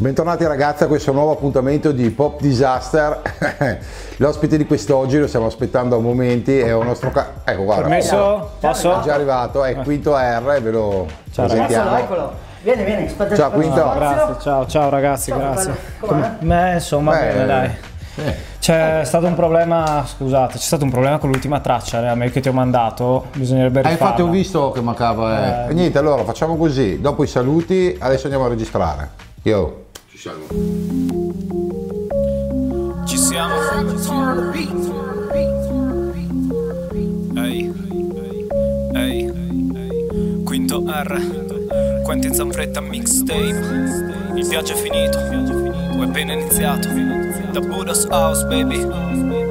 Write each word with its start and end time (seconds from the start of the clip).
Bentornati 0.00 0.46
ragazzi 0.46 0.84
a 0.84 0.86
questo 0.86 1.12
nuovo 1.12 1.32
appuntamento 1.32 1.92
di 1.92 2.08
Pop 2.08 2.40
Disaster. 2.40 3.20
L'ospite 4.16 4.56
di 4.56 4.64
quest'oggi 4.64 5.18
lo 5.18 5.26
stiamo 5.26 5.44
aspettando 5.44 5.96
a 5.96 6.00
momenti, 6.00 6.58
è 6.58 6.72
un 6.72 6.86
nostro... 6.86 7.10
Ca- 7.10 7.32
ecco 7.44 7.64
guarda, 7.64 7.82
Permesso? 7.82 8.50
Posso? 8.60 8.98
è 8.98 9.02
già 9.04 9.12
arrivato, 9.12 9.62
è 9.62 9.74
Quinto 9.76 10.16
R, 10.16 10.60
ve 10.62 10.70
lo 10.70 11.06
Ciao, 11.30 11.44
presentiamo. 11.46 11.90
Eccolo, 11.98 12.02
eccolo. 12.22 12.32
Vieni, 12.62 12.84
vieni, 12.84 13.06
aspetta. 13.08 13.36
Ciao, 13.36 13.50
Quinto. 13.50 13.76
spazio. 13.76 13.98
Grazie, 13.98 14.34
ciao, 14.40 14.66
ciao 14.66 14.88
ragazzi, 14.88 15.30
Ciao, 15.32 15.38
grazie. 15.38 15.76
Com'è? 16.00 16.30
Beh, 16.40 16.72
insomma, 16.72 17.10
Beh, 17.12 17.18
bene, 17.18 17.46
dai. 17.46 17.70
eh, 18.24 18.36
C'è 18.58 19.02
stato 19.04 19.26
un 19.26 19.34
problema, 19.34 20.02
scusate, 20.06 20.54
c'è 20.54 20.64
stato 20.64 20.84
un 20.84 20.90
problema 20.90 21.18
con 21.18 21.28
l'ultima 21.28 21.60
traccia, 21.60 22.00
la 22.00 22.14
mail 22.14 22.32
che 22.32 22.40
ti 22.40 22.48
ho 22.48 22.54
mandato, 22.54 23.26
bisognerebbe 23.36 23.80
Eh, 23.80 23.82
rifarla. 23.82 24.04
infatti 24.06 24.22
ho 24.22 24.30
visto 24.30 24.70
che 24.70 24.80
mancava... 24.80 25.66
eh. 25.66 25.70
E 25.72 25.74
niente, 25.74 25.98
allora 25.98 26.24
facciamo 26.24 26.56
così, 26.56 27.02
dopo 27.02 27.22
i 27.22 27.26
saluti, 27.26 27.94
adesso 28.00 28.22
andiamo 28.24 28.46
a 28.46 28.48
registrare. 28.48 29.10
Io... 29.42 29.84
Siamo. 30.20 30.44
Ci 33.06 33.16
siamo. 33.16 33.54
Ehi, 37.36 37.72
ehi, 38.92 40.42
quinto 40.44 40.84
R, 40.86 42.02
Quentin 42.02 42.34
Zanfretta 42.34 42.82
mixtape. 42.82 44.34
Il 44.34 44.46
viaggio 44.46 44.74
è 44.74 44.76
finito, 44.76 45.16
o 45.16 46.02
è 46.02 46.06
appena 46.06 46.34
iniziato. 46.34 46.88
Da 47.52 47.60
Buddha's 47.60 48.06
House, 48.10 48.44
baby. 48.44 49.49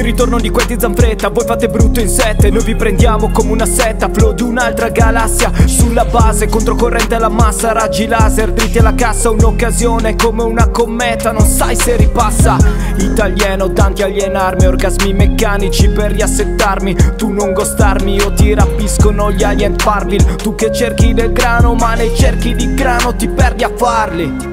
Il 0.00 0.06
ritorno 0.06 0.38
di 0.38 0.48
Quentin 0.48 0.80
Zanfretta 0.80 1.28
Voi 1.28 1.44
fate 1.44 1.68
brutto 1.68 2.00
in 2.00 2.08
sette. 2.08 2.50
Noi 2.50 2.64
vi 2.64 2.74
prendiamo 2.74 3.30
come 3.30 3.52
una 3.52 3.66
setta 3.66 4.08
Flow 4.10 4.32
di 4.32 4.42
un'altra 4.42 4.88
galassia. 4.88 5.52
Sulla 5.66 6.04
base 6.04 6.48
controcorrente 6.48 7.14
alla 7.14 7.28
massa 7.28 7.72
Raggi 7.72 8.06
laser 8.06 8.52
dritti 8.52 8.78
alla 8.78 8.94
cassa. 8.94 9.30
Un'occasione 9.30 10.16
come 10.16 10.42
una 10.42 10.68
cometa 10.68 11.32
Non 11.32 11.44
sai 11.44 11.76
se 11.76 11.96
ripassa. 11.96 12.56
Italiano 12.98 13.72
tanti 13.72 14.02
alienarmi 14.02 14.66
Orgasmi 14.66 15.12
meccanici 15.12 15.88
per 15.90 16.12
riassettarmi. 16.12 16.96
Tu 17.16 17.28
non 17.30 17.52
gostarmi 17.52 18.20
o 18.22 18.32
ti 18.32 18.54
rapiscono 18.54 19.30
gli 19.30 19.42
alien 19.42 19.76
Farville. 19.76 20.36
Tu 20.36 20.54
che 20.54 20.72
cerchi 20.72 21.12
del 21.12 21.32
grano 21.32 21.74
Ma 21.74 21.94
nei 21.94 22.14
cerchi 22.14 22.54
di 22.54 22.74
grano 22.74 23.14
ti 23.14 23.28
perdi 23.28 23.64
a 23.64 23.70
farli 23.74 24.49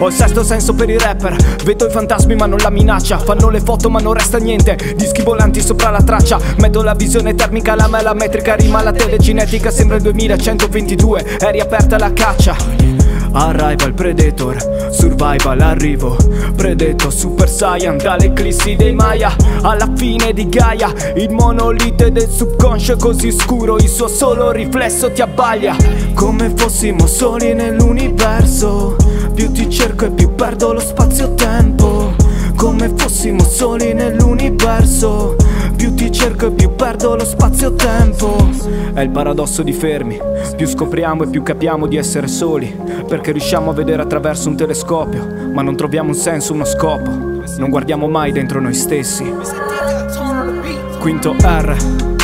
ho 0.00 0.08
il 0.08 0.14
sesto 0.14 0.42
senso 0.42 0.72
per 0.72 0.88
i 0.88 0.98
rapper. 0.98 1.36
Vedo 1.62 1.86
i 1.86 1.90
fantasmi 1.90 2.34
ma 2.34 2.46
non 2.46 2.58
la 2.58 2.70
minaccia. 2.70 3.18
Fanno 3.18 3.50
le 3.50 3.60
foto 3.60 3.90
ma 3.90 4.00
non 4.00 4.14
resta 4.14 4.38
niente. 4.38 4.76
Dischi 4.96 5.22
volanti 5.22 5.60
sopra 5.60 5.90
la 5.90 6.02
traccia. 6.02 6.40
Metto 6.56 6.82
la 6.82 6.94
visione 6.94 7.34
termica, 7.34 7.74
la 7.74 7.86
mela 7.86 8.14
metrica 8.14 8.54
Rima 8.54 8.82
la 8.82 8.92
telecinetica 8.92 9.70
Sembra 9.70 9.96
il 9.96 10.02
2122 10.02 11.22
È 11.38 11.50
riaperta 11.50 11.98
la 11.98 12.12
caccia. 12.14 12.56
Arrival 13.32 13.92
Predator. 13.92 14.88
Survival 14.90 15.60
arrivo. 15.60 16.16
Predetto 16.56 17.10
Super 17.10 17.48
Saiyan. 17.50 17.98
Dall'eclissi 17.98 18.76
dei 18.76 18.94
Maya 18.94 19.36
Alla 19.60 19.90
fine 19.94 20.32
di 20.32 20.48
Gaia. 20.48 20.92
Il 21.14 21.30
monolite 21.30 22.10
del 22.10 22.28
subconscio 22.28 22.94
è 22.94 22.96
così 22.96 23.30
scuro. 23.32 23.76
Il 23.76 23.88
suo 23.88 24.08
solo 24.08 24.50
riflesso 24.50 25.12
ti 25.12 25.20
abbaglia. 25.20 25.76
Come 26.14 26.54
fossimo 26.56 27.06
soli 27.06 27.52
nell'universo 27.52 29.09
Più 29.34 29.50
ti 29.52 29.70
cerco 29.70 30.06
e 30.06 30.10
più 30.10 30.34
perdo 30.34 30.72
lo 30.72 30.80
spazio-tempo. 30.80 32.14
Come 32.56 32.92
fossimo 32.96 33.42
soli 33.42 33.94
nell'universo. 33.94 35.36
Più 35.76 35.94
ti 35.94 36.12
cerco 36.12 36.46
e 36.48 36.50
più 36.50 36.74
perdo 36.74 37.16
lo 37.16 37.24
spazio-tempo. 37.24 38.48
È 38.92 39.00
il 39.00 39.10
paradosso 39.10 39.62
di 39.62 39.72
fermi. 39.72 40.18
Più 40.56 40.66
scopriamo 40.66 41.24
e 41.24 41.28
più 41.28 41.42
capiamo 41.42 41.86
di 41.86 41.96
essere 41.96 42.28
soli. 42.28 42.76
Perché 43.06 43.32
riusciamo 43.32 43.70
a 43.70 43.74
vedere 43.74 44.02
attraverso 44.02 44.48
un 44.48 44.56
telescopio 44.56 45.26
Ma 45.52 45.62
non 45.62 45.74
troviamo 45.76 46.08
un 46.08 46.14
senso, 46.14 46.52
uno 46.52 46.64
scopo. 46.64 47.10
Non 47.56 47.70
guardiamo 47.70 48.08
mai 48.08 48.32
dentro 48.32 48.60
noi 48.60 48.74
stessi. 48.74 49.24
Quinto 50.98 51.34
R 51.40 52.19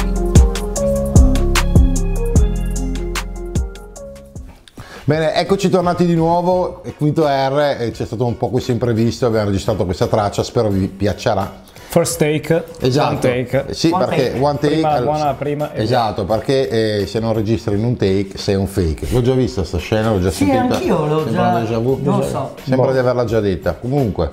Bene, 5.09 5.35
eccoci 5.35 5.69
tornati 5.69 6.05
di 6.05 6.17
nuovo, 6.17 6.83
e 6.83 6.95
Quinto 6.97 7.27
R, 7.29 7.77
e 7.79 7.93
c'è 7.93 8.05
stato 8.05 8.27
un 8.27 8.37
po' 8.37 8.49
questo 8.49 8.73
imprevisto, 8.73 9.27
abbiamo 9.27 9.47
registrato 9.47 9.85
questa 9.85 10.09
traccia, 10.09 10.43
spero 10.43 10.69
vi 10.69 10.89
piacerà. 10.89 11.63
First 11.89 12.19
take, 12.19 12.65
Esatto. 12.81 13.11
one 13.11 13.19
take. 13.21 13.73
Sì, 13.73 13.91
One 13.93 14.05
perché 14.05 14.33
take. 14.33 14.39
one 14.45 14.59
take. 14.59 14.73
Prima 14.75 14.89
allora, 14.91 15.13
buona, 15.17 15.35
prima 15.35 15.75
esatto, 15.77 16.25
perché 16.25 16.69
eh, 17.03 17.07
se 17.07 17.21
non 17.21 17.33
registri 17.35 17.77
in 17.77 17.85
un 17.85 17.95
take 17.97 18.37
sei 18.37 18.57
un 18.57 18.67
fake. 18.67 19.07
L'ho 19.13 19.23
già 19.23 19.35
vista 19.35 19.63
sta 19.63 19.79
scena, 19.79 20.11
l'ho 20.11 20.21
già 20.21 20.31
Sì, 20.33 20.45
sentita. 20.45 20.75
anch'io 20.75 21.07
l'ho 21.07 21.23
Sembra 21.25 21.65
già- 21.65 21.79
vu. 21.79 21.99
non 22.03 22.19
lo 22.19 22.27
so. 22.27 22.55
Sembra 22.65 22.91
di 22.91 22.99
averla 22.99 23.25
già 23.25 23.39
detta. 23.39 23.75
Comunque. 23.75 24.29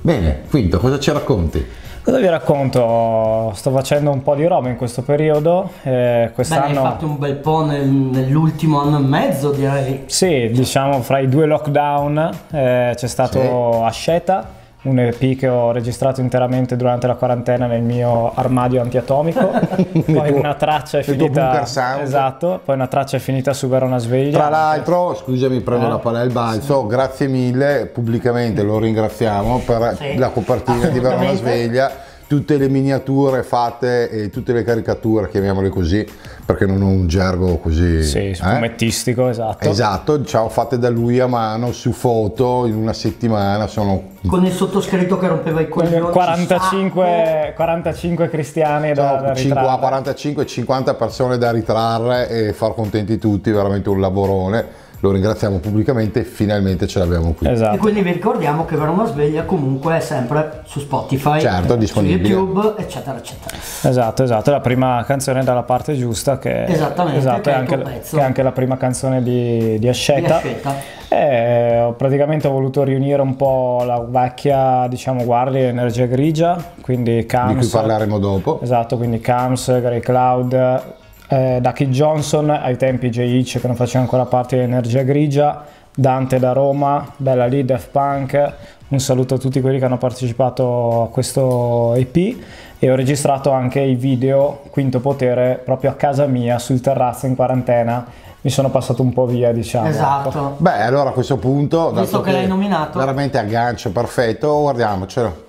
Bene, 0.00 0.44
Quinto, 0.48 0.78
cosa 0.78 0.98
ci 0.98 1.12
racconti? 1.12 1.64
Cosa 2.04 2.18
vi 2.18 2.28
racconto? 2.28 3.50
Sto 3.54 3.70
facendo 3.70 4.10
un 4.10 4.22
po' 4.22 4.34
di 4.34 4.46
roba 4.46 4.68
in 4.68 4.76
questo 4.76 5.00
periodo. 5.00 5.70
eh, 5.84 5.90
Beh, 5.90 6.22
hai 6.24 6.32
quest'anno. 6.32 6.82
fatto 6.82 7.06
un 7.06 7.16
bel 7.18 7.36
po' 7.36 7.64
nel- 7.64 7.88
nell'ultimo 7.88 8.82
anno 8.82 8.98
e 8.98 9.00
mezzo, 9.00 9.50
direi. 9.52 10.02
Sì, 10.06 10.50
diciamo 10.52 11.00
fra 11.00 11.18
i 11.20 11.28
due 11.28 11.46
lockdown 11.46 12.30
eh, 12.52 12.92
c'è 12.94 13.06
stato 13.08 13.84
Asceta, 13.84 14.46
un 14.84 14.98
EP 14.98 15.36
che 15.36 15.48
ho 15.48 15.72
registrato 15.72 16.20
interamente 16.20 16.76
durante 16.76 17.06
la 17.06 17.14
quarantena 17.14 17.66
nel 17.66 17.82
mio 17.82 18.32
armadio 18.34 18.80
antiatomico. 18.82 19.40
poi 20.04 20.30
tuo- 20.30 20.38
una 20.38 20.54
traccia 20.54 20.98
è 20.98 21.02
finita. 21.02 21.62
Esatto, 22.00 22.60
poi 22.64 22.74
una 22.74 22.86
traccia 22.86 23.16
è 23.16 23.20
finita 23.20 23.52
su 23.52 23.68
Verona 23.68 23.98
Sveglia. 23.98 24.38
Tra 24.38 24.48
l'altro, 24.48 25.14
scusami, 25.14 25.60
prendo 25.60 25.86
Eh. 25.86 25.90
la 25.90 25.98
palla 25.98 26.20
al 26.20 26.30
balzo, 26.30 26.86
grazie 26.86 27.28
mille, 27.28 27.86
pubblicamente 27.92 28.62
lo 28.62 28.78
ringraziamo 28.78 29.58
per 29.64 29.96
Sì, 29.98 30.16
la 30.16 30.28
copertina 30.28 30.86
di 30.88 30.98
Verona 31.00 31.22
assolutamente. 31.22 31.36
Sveglia, 31.64 31.90
tutte 32.26 32.56
le 32.56 32.68
miniature 32.68 33.42
fatte 33.42 34.08
e 34.08 34.30
tutte 34.30 34.52
le 34.52 34.64
caricature, 34.64 35.28
chiamiamole 35.28 35.68
così, 35.68 36.06
perché 36.44 36.66
non 36.66 36.82
ho 36.82 36.88
un 36.88 37.06
gergo 37.06 37.58
così... 37.58 38.02
Sì, 38.02 38.30
eh? 38.30 38.34
fumettistico, 38.34 39.28
esatto. 39.28 39.68
Esatto, 39.68 40.16
diciamo 40.16 40.48
fatte 40.48 40.78
da 40.78 40.88
lui 40.88 41.20
a 41.20 41.26
mano 41.26 41.72
su 41.72 41.92
foto 41.92 42.66
in 42.66 42.74
una 42.74 42.92
settimana, 42.92 43.66
sono 43.66 44.12
Con 44.26 44.44
il 44.44 44.52
sottoscritto 44.52 45.18
che 45.18 45.28
rompeva 45.28 45.60
i 45.60 45.68
coglioni. 45.68 46.10
45, 46.10 47.52
45 47.54 48.28
cristiani 48.28 48.92
da, 48.92 49.16
da 49.16 49.34
Sono 49.34 49.54
ritrarre. 49.54 50.02
45-50 50.12 50.96
persone 50.96 51.38
da 51.38 51.50
ritrarre 51.50 52.28
e 52.28 52.52
far 52.52 52.74
contenti 52.74 53.18
tutti, 53.18 53.50
veramente 53.50 53.88
un 53.88 54.00
lavorone. 54.00 54.82
Lo 55.04 55.10
ringraziamo 55.12 55.58
pubblicamente 55.58 56.20
e 56.20 56.24
finalmente 56.24 56.86
ce 56.86 56.98
l'abbiamo 56.98 57.32
qui. 57.34 57.46
E 57.46 57.50
Esatto. 57.52 57.76
quindi 57.76 58.00
vi 58.00 58.12
ricordiamo 58.12 58.64
che 58.64 58.74
Verona 58.74 59.04
Sveglia 59.04 59.42
comunque 59.44 59.98
è 59.98 60.00
sempre 60.00 60.62
su 60.64 60.80
Spotify, 60.80 61.40
Certo, 61.40 61.76
su. 61.76 62.00
YouTube, 62.00 62.72
eccetera, 62.78 63.18
eccetera. 63.18 63.54
Esatto, 63.82 64.22
esatto, 64.22 64.50
la 64.50 64.60
prima 64.60 65.04
canzone 65.06 65.44
dalla 65.44 65.62
parte 65.62 65.94
giusta 65.94 66.38
che, 66.38 66.64
Esattamente, 66.64 67.18
esatto, 67.18 67.40
che 67.42 67.50
è 67.50 67.54
anche, 67.54 67.76
che 67.82 68.16
è 68.18 68.22
anche 68.22 68.42
la 68.42 68.52
prima 68.52 68.78
canzone 68.78 69.22
di, 69.22 69.78
di 69.78 69.88
Asceta. 69.88 70.40
Di 70.40 70.48
Asceta. 70.48 70.74
E 71.08 71.80
ho 71.80 71.92
praticamente 71.92 72.48
ho 72.48 72.50
voluto 72.52 72.82
riunire 72.82 73.20
un 73.20 73.36
po' 73.36 73.82
la 73.84 74.02
vecchia, 74.08 74.86
diciamo, 74.88 75.22
guardia 75.24 75.68
energia 75.68 76.06
grigia, 76.06 76.56
quindi 76.80 77.10
Di 77.16 77.18
cui 77.18 77.26
Cams, 77.26 77.68
parleremo 77.68 78.18
dopo. 78.18 78.58
esatto, 78.62 78.96
quindi 78.96 79.20
Cams, 79.20 79.66
Grey 79.80 80.00
Cloud, 80.00 80.82
eh, 81.28 81.58
Ducky 81.60 81.88
Johnson, 81.88 82.50
ai 82.50 82.76
tempi 82.76 83.10
J.H. 83.10 83.60
che 83.60 83.66
non 83.66 83.76
faceva 83.76 84.02
ancora 84.02 84.24
parte 84.26 84.56
dell'energia 84.56 85.02
grigia, 85.02 85.64
Dante 85.94 86.38
da 86.38 86.52
Roma, 86.52 87.06
Bella 87.16 87.46
Lee, 87.46 87.64
Def 87.64 87.88
Punk, 87.88 88.52
un 88.88 88.98
saluto 89.00 89.34
a 89.34 89.38
tutti 89.38 89.60
quelli 89.60 89.78
che 89.78 89.84
hanno 89.84 89.98
partecipato 89.98 91.02
a 91.02 91.08
questo 91.08 91.94
EP 91.94 92.36
e 92.78 92.90
ho 92.90 92.94
registrato 92.94 93.50
anche 93.50 93.80
i 93.80 93.94
video 93.94 94.62
Quinto 94.70 95.00
Potere 95.00 95.60
proprio 95.64 95.90
a 95.90 95.94
casa 95.94 96.26
mia 96.26 96.58
sul 96.58 96.80
terrazzo 96.80 97.26
in 97.26 97.34
quarantena. 97.36 98.04
Mi 98.40 98.50
sono 98.50 98.68
passato 98.70 99.00
un 99.00 99.12
po' 99.14 99.24
via, 99.24 99.52
diciamo. 99.52 99.86
ecco. 99.86 99.94
Esatto. 99.96 100.54
Beh, 100.58 100.82
allora 100.82 101.10
a 101.10 101.12
questo 101.12 101.38
punto, 101.38 101.92
Visto 101.92 102.20
che 102.20 102.32
l'hai 102.32 102.46
nominato. 102.46 102.98
veramente 102.98 103.38
aggancio 103.38 103.90
perfetto, 103.90 104.60
guardiamocelo. 104.60 105.44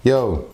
Yo. 0.00 0.51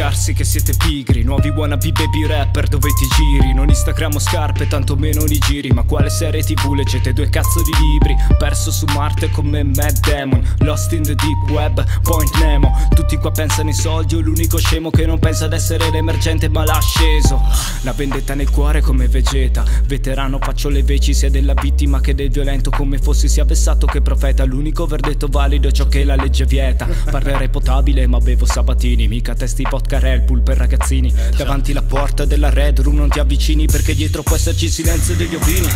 Scarsi, 0.00 0.32
che 0.32 0.44
siete 0.44 0.72
pigri 0.78 1.22
Nuovi 1.22 1.50
wannabe 1.50 1.92
baby 1.92 2.26
rapper 2.26 2.68
dove 2.68 2.88
ti 2.88 3.06
giri. 3.14 3.52
Non 3.52 3.68
Instagram 3.68 4.14
o 4.14 4.18
scarpe, 4.18 4.66
tantomeno 4.66 5.24
li 5.24 5.38
giri. 5.38 5.70
Ma 5.72 5.82
quale 5.82 6.08
serie 6.08 6.42
tv 6.42 6.72
leggete? 6.72 7.12
Due 7.12 7.28
cazzo 7.28 7.62
di 7.62 7.72
libri 7.78 8.16
Perso 8.38 8.70
su 8.70 8.86
Marte 8.94 9.28
come 9.30 9.62
Mad 9.62 10.00
Demon 10.00 10.42
Lost 10.60 10.92
in 10.92 11.02
the 11.02 11.14
deep 11.14 11.50
web, 11.50 11.84
point 12.02 12.34
Nemo. 12.38 12.72
Tutti 12.94 13.16
qua 13.18 13.30
pensano 13.30 13.68
ai 13.68 13.74
soldi, 13.74 14.14
o 14.14 14.20
l'unico 14.20 14.56
scemo 14.56 14.90
che 14.90 15.04
non 15.04 15.18
pensa 15.18 15.44
ad 15.44 15.52
essere 15.52 15.90
l'emergente 15.90 16.48
ma 16.48 16.64
l'ha 16.64 16.80
sceso. 16.80 17.38
La 17.82 17.92
vendetta 17.92 18.34
nel 18.34 18.50
cuore 18.50 18.80
come 18.80 19.06
Vegeta. 19.06 19.64
Veterano 19.84 20.38
faccio 20.40 20.70
le 20.70 20.82
veci 20.82 21.12
sia 21.12 21.28
della 21.28 21.54
vittima 21.54 22.00
che 22.00 22.14
del 22.14 22.30
violento. 22.30 22.70
Come 22.70 22.98
fossi 22.98 23.28
sia 23.28 23.44
vessato 23.44 23.86
che 23.86 24.00
profeta. 24.00 24.44
L'unico 24.44 24.86
verdetto 24.86 25.26
valido 25.28 25.68
è 25.68 25.72
ciò 25.72 25.88
che 25.88 26.04
la 26.04 26.16
legge 26.16 26.46
vieta. 26.46 26.88
Parlerei 27.10 27.50
potabile 27.50 28.06
ma 28.06 28.18
bevo 28.18 28.46
sabatini 28.46 29.08
Mica 29.08 29.34
testi 29.34 29.66
vodka 29.90 29.98
Red 29.98 30.22
Bull 30.22 30.42
per 30.42 30.56
ragazzini. 30.56 31.12
Davanti 31.36 31.72
la 31.72 31.82
porta 31.82 32.24
della 32.24 32.50
Red 32.50 32.80
Room 32.80 32.96
non 32.96 33.08
ti 33.08 33.18
avvicini 33.18 33.66
Perché 33.66 33.94
dietro 33.94 34.22
può 34.22 34.36
esserci 34.36 34.66
il 34.66 34.70
silenzio 34.70 35.16
degli 35.16 35.34
ovini. 35.34 35.66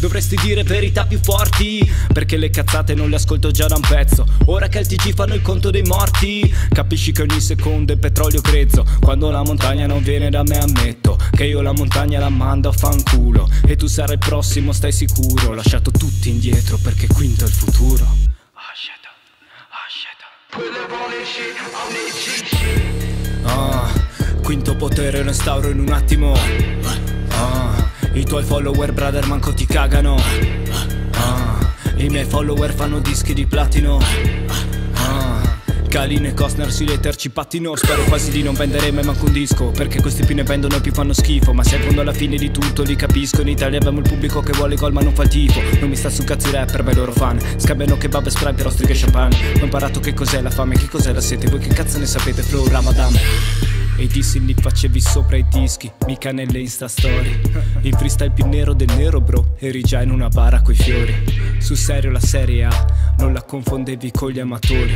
Dovresti 0.00 0.34
dire 0.42 0.62
verità 0.64 1.06
più 1.06 1.20
forti 1.22 1.88
Perché 2.12 2.36
le 2.36 2.50
cazzate 2.50 2.94
non 2.94 3.08
le 3.10 3.16
ascolto 3.16 3.50
già 3.50 3.66
da 3.66 3.76
un 3.76 3.82
pezzo. 3.82 4.26
Ora 4.46 4.68
che 4.68 4.78
al 4.78 4.86
TG 4.86 5.14
fanno 5.14 5.34
il 5.34 5.42
conto 5.42 5.70
dei 5.70 5.82
morti 5.82 6.52
Capisci 6.72 7.12
che 7.12 7.22
ogni 7.22 7.40
secondo 7.40 7.92
è 7.92 7.96
petrolio 7.96 8.40
grezzo. 8.40 8.84
Quando 9.00 9.30
la 9.30 9.42
montagna 9.42 9.86
non 9.86 10.02
viene 10.02 10.30
da 10.30 10.42
me 10.42 10.58
ammetto 10.58 11.18
Che 11.30 11.44
io 11.44 11.60
la 11.60 11.72
montagna 11.72 12.18
la 12.18 12.30
mando 12.30 12.70
a 12.70 12.72
fanculo. 12.72 13.48
E 13.66 13.76
tu 13.76 13.86
sarai 13.86 14.14
il 14.14 14.18
prossimo 14.18 14.72
stai 14.72 14.92
sicuro. 14.92 15.54
Lasciato 15.54 15.90
tutti 15.90 16.30
indietro 16.30 16.78
perché 16.78 17.06
quinto 17.06 17.44
è 17.44 17.46
il 17.46 17.52
futuro. 17.52 18.04
Ah 18.54 18.74
shit. 18.74 19.04
Ah 19.70 19.86
shit 19.88 20.18
Ah, 23.44 23.90
quinto 24.42 24.76
potere 24.76 25.22
lo 25.22 25.28
instauro 25.28 25.70
in 25.70 25.80
un 25.80 25.92
attimo. 25.92 26.34
Ah, 27.30 27.90
i 28.12 28.24
tuoi 28.24 28.42
follower 28.42 28.92
brother 28.92 29.26
manco 29.26 29.52
ti 29.54 29.66
cagano. 29.66 30.16
Ah, 31.12 31.58
i 31.96 32.08
miei 32.08 32.24
follower 32.24 32.72
fanno 32.72 32.98
dischi 32.98 33.34
di 33.34 33.46
platino 33.46 33.98
Kalin 35.90 36.24
e 36.24 36.34
Costner 36.34 36.70
sui 36.70 36.86
letter 36.86 37.16
ci 37.16 37.30
pattino 37.30 37.74
Spero 37.74 38.04
quasi 38.04 38.30
di 38.30 38.44
non 38.44 38.54
vendere 38.54 38.92
mai 38.92 39.02
manco 39.02 39.26
un 39.26 39.32
disco 39.32 39.72
Perché 39.72 40.00
questi 40.00 40.24
più 40.24 40.36
ne 40.36 40.44
vendono 40.44 40.76
e 40.76 40.80
più 40.80 40.92
fanno 40.92 41.12
schifo 41.12 41.52
Ma 41.52 41.64
se 41.64 41.80
fondo 41.80 42.00
alla 42.00 42.12
fine 42.12 42.36
di 42.36 42.52
tutto 42.52 42.84
li 42.84 42.94
capisco 42.94 43.40
In 43.40 43.48
Italia 43.48 43.78
abbiamo 43.78 43.98
il 43.98 44.08
pubblico 44.08 44.40
che 44.40 44.52
vuole 44.52 44.76
gol 44.76 44.92
ma 44.92 45.00
non 45.00 45.12
fa 45.12 45.24
il 45.24 45.28
tifo 45.28 45.60
Non 45.80 45.88
mi 45.88 45.96
sta 45.96 46.08
su 46.08 46.22
cazzo 46.22 46.46
i 46.46 46.52
rapper 46.52 46.84
ma 46.84 46.92
i 46.92 46.94
loro 46.94 47.10
fan 47.10 47.40
Scambiano 47.56 47.98
kebab 47.98 48.24
e 48.24 48.30
spray 48.30 48.54
per 48.54 48.66
ostriche 48.66 48.94
champagne 48.94 49.36
Ho 49.60 49.64
imparato 49.64 49.98
che 49.98 50.14
cos'è 50.14 50.40
la 50.40 50.50
fame, 50.50 50.76
che 50.76 50.86
cos'è 50.86 51.12
la 51.12 51.20
sete 51.20 51.48
Voi 51.48 51.58
che 51.58 51.74
cazzo 51.74 51.98
ne 51.98 52.06
sapete, 52.06 52.42
flow 52.42 52.68
ramadan 52.68 53.12
e 54.00 54.04
i 54.04 54.06
dissi 54.06 54.42
li 54.42 54.54
facevi 54.54 54.98
sopra 54.98 55.36
i 55.36 55.44
dischi, 55.50 55.92
mica 56.06 56.32
nelle 56.32 56.58
insta 56.58 56.88
story. 56.88 57.38
Il 57.82 57.94
freestyle 57.94 58.30
più 58.30 58.46
nero 58.46 58.72
del 58.72 58.88
nero 58.96 59.20
bro, 59.20 59.56
eri 59.58 59.82
già 59.82 60.00
in 60.00 60.10
una 60.10 60.28
bara 60.28 60.62
coi 60.62 60.74
fiori. 60.74 61.14
Su 61.58 61.74
serio 61.74 62.10
la 62.10 62.20
serie 62.20 62.64
A, 62.64 63.14
non 63.18 63.34
la 63.34 63.42
confondevi 63.42 64.10
con 64.10 64.30
gli 64.30 64.40
amatori. 64.40 64.94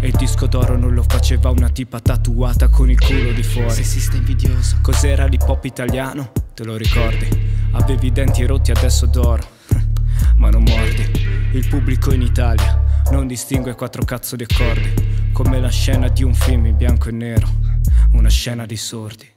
E 0.00 0.06
il 0.06 0.16
disco 0.16 0.46
d'oro 0.46 0.78
non 0.78 0.94
lo 0.94 1.04
faceva 1.06 1.50
una 1.50 1.68
tipa 1.68 2.00
tatuata 2.00 2.68
con 2.68 2.88
il 2.88 2.98
culo 2.98 3.32
di 3.32 3.42
fuori. 3.42 3.70
Sessista 3.70 4.16
invidioso. 4.16 4.78
Cos'era 4.80 5.26
l'hip 5.26 5.46
hop 5.46 5.64
italiano? 5.66 6.32
Te 6.54 6.64
lo 6.64 6.76
ricordi? 6.76 7.28
Avevi 7.72 8.06
i 8.06 8.12
denti 8.12 8.46
rotti 8.46 8.70
adesso 8.70 9.04
d'oro. 9.04 9.46
Ma 10.36 10.48
non 10.48 10.62
mordi. 10.62 11.10
Il 11.52 11.68
pubblico 11.68 12.10
in 12.10 12.22
Italia 12.22 12.82
non 13.10 13.26
distingue 13.26 13.74
quattro 13.74 14.02
cazzo 14.04 14.34
di 14.34 14.46
accordi. 14.48 14.94
Come 15.32 15.60
la 15.60 15.68
scena 15.68 16.08
di 16.08 16.24
un 16.24 16.32
film 16.32 16.64
in 16.64 16.76
bianco 16.78 17.10
e 17.10 17.12
nero 17.12 17.75
Una 18.12 18.28
scena 18.28 18.66
di 18.66 18.76
sordi 18.76 19.34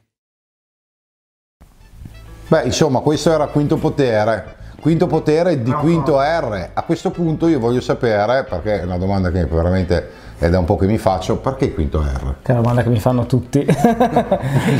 Beh, 2.49 2.63
insomma, 2.63 3.01
questo 3.01 3.31
era 3.31 3.45
Quinto 3.45 3.77
Potere. 3.77 4.57
Quinto 4.79 5.07
Potere 5.07 5.61
di 5.61 5.71
Quinto 5.71 6.19
R. 6.19 6.69
A 6.73 6.81
questo 6.83 7.11
punto 7.11 7.47
io 7.47 7.59
voglio 7.59 7.81
sapere, 7.81 8.45
perché 8.49 8.81
è 8.81 8.83
una 8.83 8.97
domanda 8.97 9.29
che 9.29 9.45
veramente 9.45 10.27
è 10.39 10.47
da 10.49 10.57
un 10.57 10.63
po' 10.63 10.77
che 10.77 10.85
mi 10.87 10.97
faccio, 10.97 11.35
perché 11.39 11.73
Quinto 11.73 11.99
R? 12.01 12.35
Che 12.41 12.51
è 12.51 12.51
una 12.53 12.61
domanda 12.61 12.81
che 12.81 12.87
mi 12.89 12.99
fanno 12.99 13.25
tutti. 13.25 13.59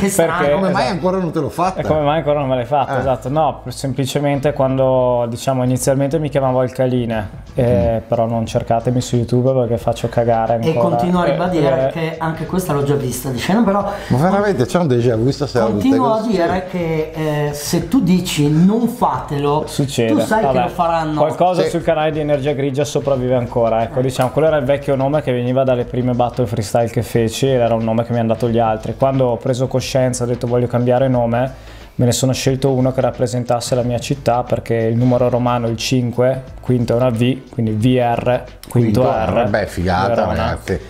Che 0.00 0.08
strano, 0.08 0.38
Perché- 0.38 0.54
Come 0.54 0.70
mai 0.70 0.82
esatto. 0.82 0.88
ancora 0.94 1.18
non 1.18 1.30
te 1.32 1.40
l'ho 1.40 1.48
fatta? 1.50 1.80
E 1.80 1.84
come 1.84 2.00
mai 2.00 2.16
ancora 2.18 2.38
non 2.38 2.48
me 2.48 2.54
l'hai 2.54 2.64
fatto? 2.64 2.94
Eh. 2.94 2.98
Esatto, 2.98 3.28
no, 3.28 3.62
semplicemente 3.68 4.54
quando 4.54 5.26
diciamo 5.28 5.62
inizialmente 5.64 6.18
mi 6.18 6.30
chiamavo 6.30 6.60
Alcaline, 6.60 7.28
eh, 7.54 8.00
però 8.06 8.26
non 8.26 8.46
cercatemi 8.46 9.02
su 9.02 9.16
YouTube 9.16 9.52
perché 9.52 9.76
faccio 9.76 10.08
cagare 10.08 10.54
ancora. 10.54 10.72
E 10.72 10.78
continuo 10.78 11.20
a 11.20 11.26
Eh, 11.26 11.30
ribadire 11.32 11.88
eh, 11.88 11.92
che 11.92 12.14
anche 12.18 12.46
questa 12.46 12.72
l'ho 12.72 12.82
già 12.84 12.94
vista 12.94 13.28
di 13.28 13.36
scena, 13.38 13.60
però 13.62 13.82
Ma 14.08 14.16
veramente 14.16 14.64
c'è 14.64 14.78
un 14.78 14.86
déjà 14.86 15.14
vu 15.16 15.30
stasera? 15.30 15.66
continuo 15.66 16.14
a 16.14 16.22
dire 16.22 16.66
che 16.70 17.10
eh, 17.48 17.52
se 17.52 17.88
tu 17.88 18.00
dici 18.00 18.48
non 18.50 18.88
fatelo, 18.88 19.64
Succede. 19.66 19.88
Tu 19.90 20.18
sai 20.20 20.42
Vabbè, 20.42 20.56
che 20.58 20.62
lo 20.64 20.68
faranno. 20.68 21.20
Qualcosa 21.20 21.62
Sì. 21.62 21.70
sul 21.70 21.82
canale 21.82 22.10
di 22.10 22.20
Energia 22.20 22.52
Grigia 22.52 22.84
sopravvive 22.84 23.34
ancora. 23.34 23.82
Ecco, 23.82 24.00
diciamo, 24.00 24.30
quello 24.30 24.48
era 24.48 24.56
il 24.56 24.64
vecchio 24.64 24.94
nome 24.96 25.22
che 25.22 25.32
veniva 25.32 25.64
dalle 25.64 25.84
prime 25.84 26.12
battle 26.12 26.46
freestyle 26.46 26.88
che 26.90 27.02
feci 27.02 27.46
ed 27.46 27.60
era 27.60 27.74
un 27.74 27.84
nome 27.84 28.04
che 28.04 28.12
mi 28.12 28.18
hanno 28.18 28.32
dato 28.32 28.48
gli 28.48 28.58
altri. 28.58 28.94
Quando 28.96 29.26
ho 29.26 29.36
preso 29.36 29.66
coscienza, 29.66 30.24
ho 30.24 30.26
detto 30.26 30.46
voglio 30.46 30.66
cambiare 30.66 31.08
nome, 31.08 31.52
me 31.96 32.04
ne 32.06 32.12
sono 32.12 32.32
scelto 32.32 32.70
uno 32.72 32.92
che 32.92 33.00
rappresentasse 33.02 33.74
la 33.74 33.82
mia 33.82 33.98
città 33.98 34.42
perché 34.42 34.74
il 34.74 34.96
numero 34.96 35.28
romano 35.28 35.66
è 35.66 35.70
il 35.70 35.76
5, 35.76 36.42
quinto 36.60 36.94
è 36.94 36.96
una 36.96 37.10
V, 37.10 37.50
quindi 37.50 37.72
VR, 37.72 38.42
quinto, 38.68 39.00
Quinto 39.02 39.10
R. 39.10 39.46
Beh, 39.48 39.66
figata, 39.66 40.08
Verona. 40.08 40.32
ragazzi. 40.32 40.80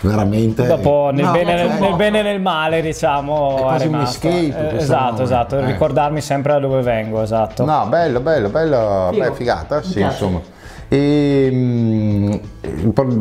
Veramente. 0.00 0.66
Dopo 0.66 1.10
nel, 1.12 1.24
No, 1.24 1.32
bene, 1.32 1.54
nel, 1.54 1.70
nel 1.80 1.94
bene 1.94 2.18
e 2.20 2.22
nel 2.22 2.40
male, 2.40 2.80
diciamo, 2.82 3.56
È 3.56 3.60
quasi 3.60 3.86
un 3.86 3.92
rimasto. 3.92 4.28
escape 4.28 4.70
Eh, 4.70 4.76
esatto, 4.76 5.10
nome. 5.12 5.22
esatto, 5.24 5.58
Eh. 5.58 5.64
ricordarmi 5.66 6.20
sempre 6.20 6.52
da 6.52 6.58
dove 6.60 6.82
vengo, 6.82 7.22
esatto. 7.22 7.64
No, 7.64 7.86
bello, 7.88 8.20
bello, 8.20 8.48
bello, 8.48 9.08
Figo. 9.12 9.24
beh, 9.24 9.32
figata, 9.34 9.82
sì, 9.82 10.00
insomma. 10.00 10.40
E 10.88 11.48
mm, 11.52 12.32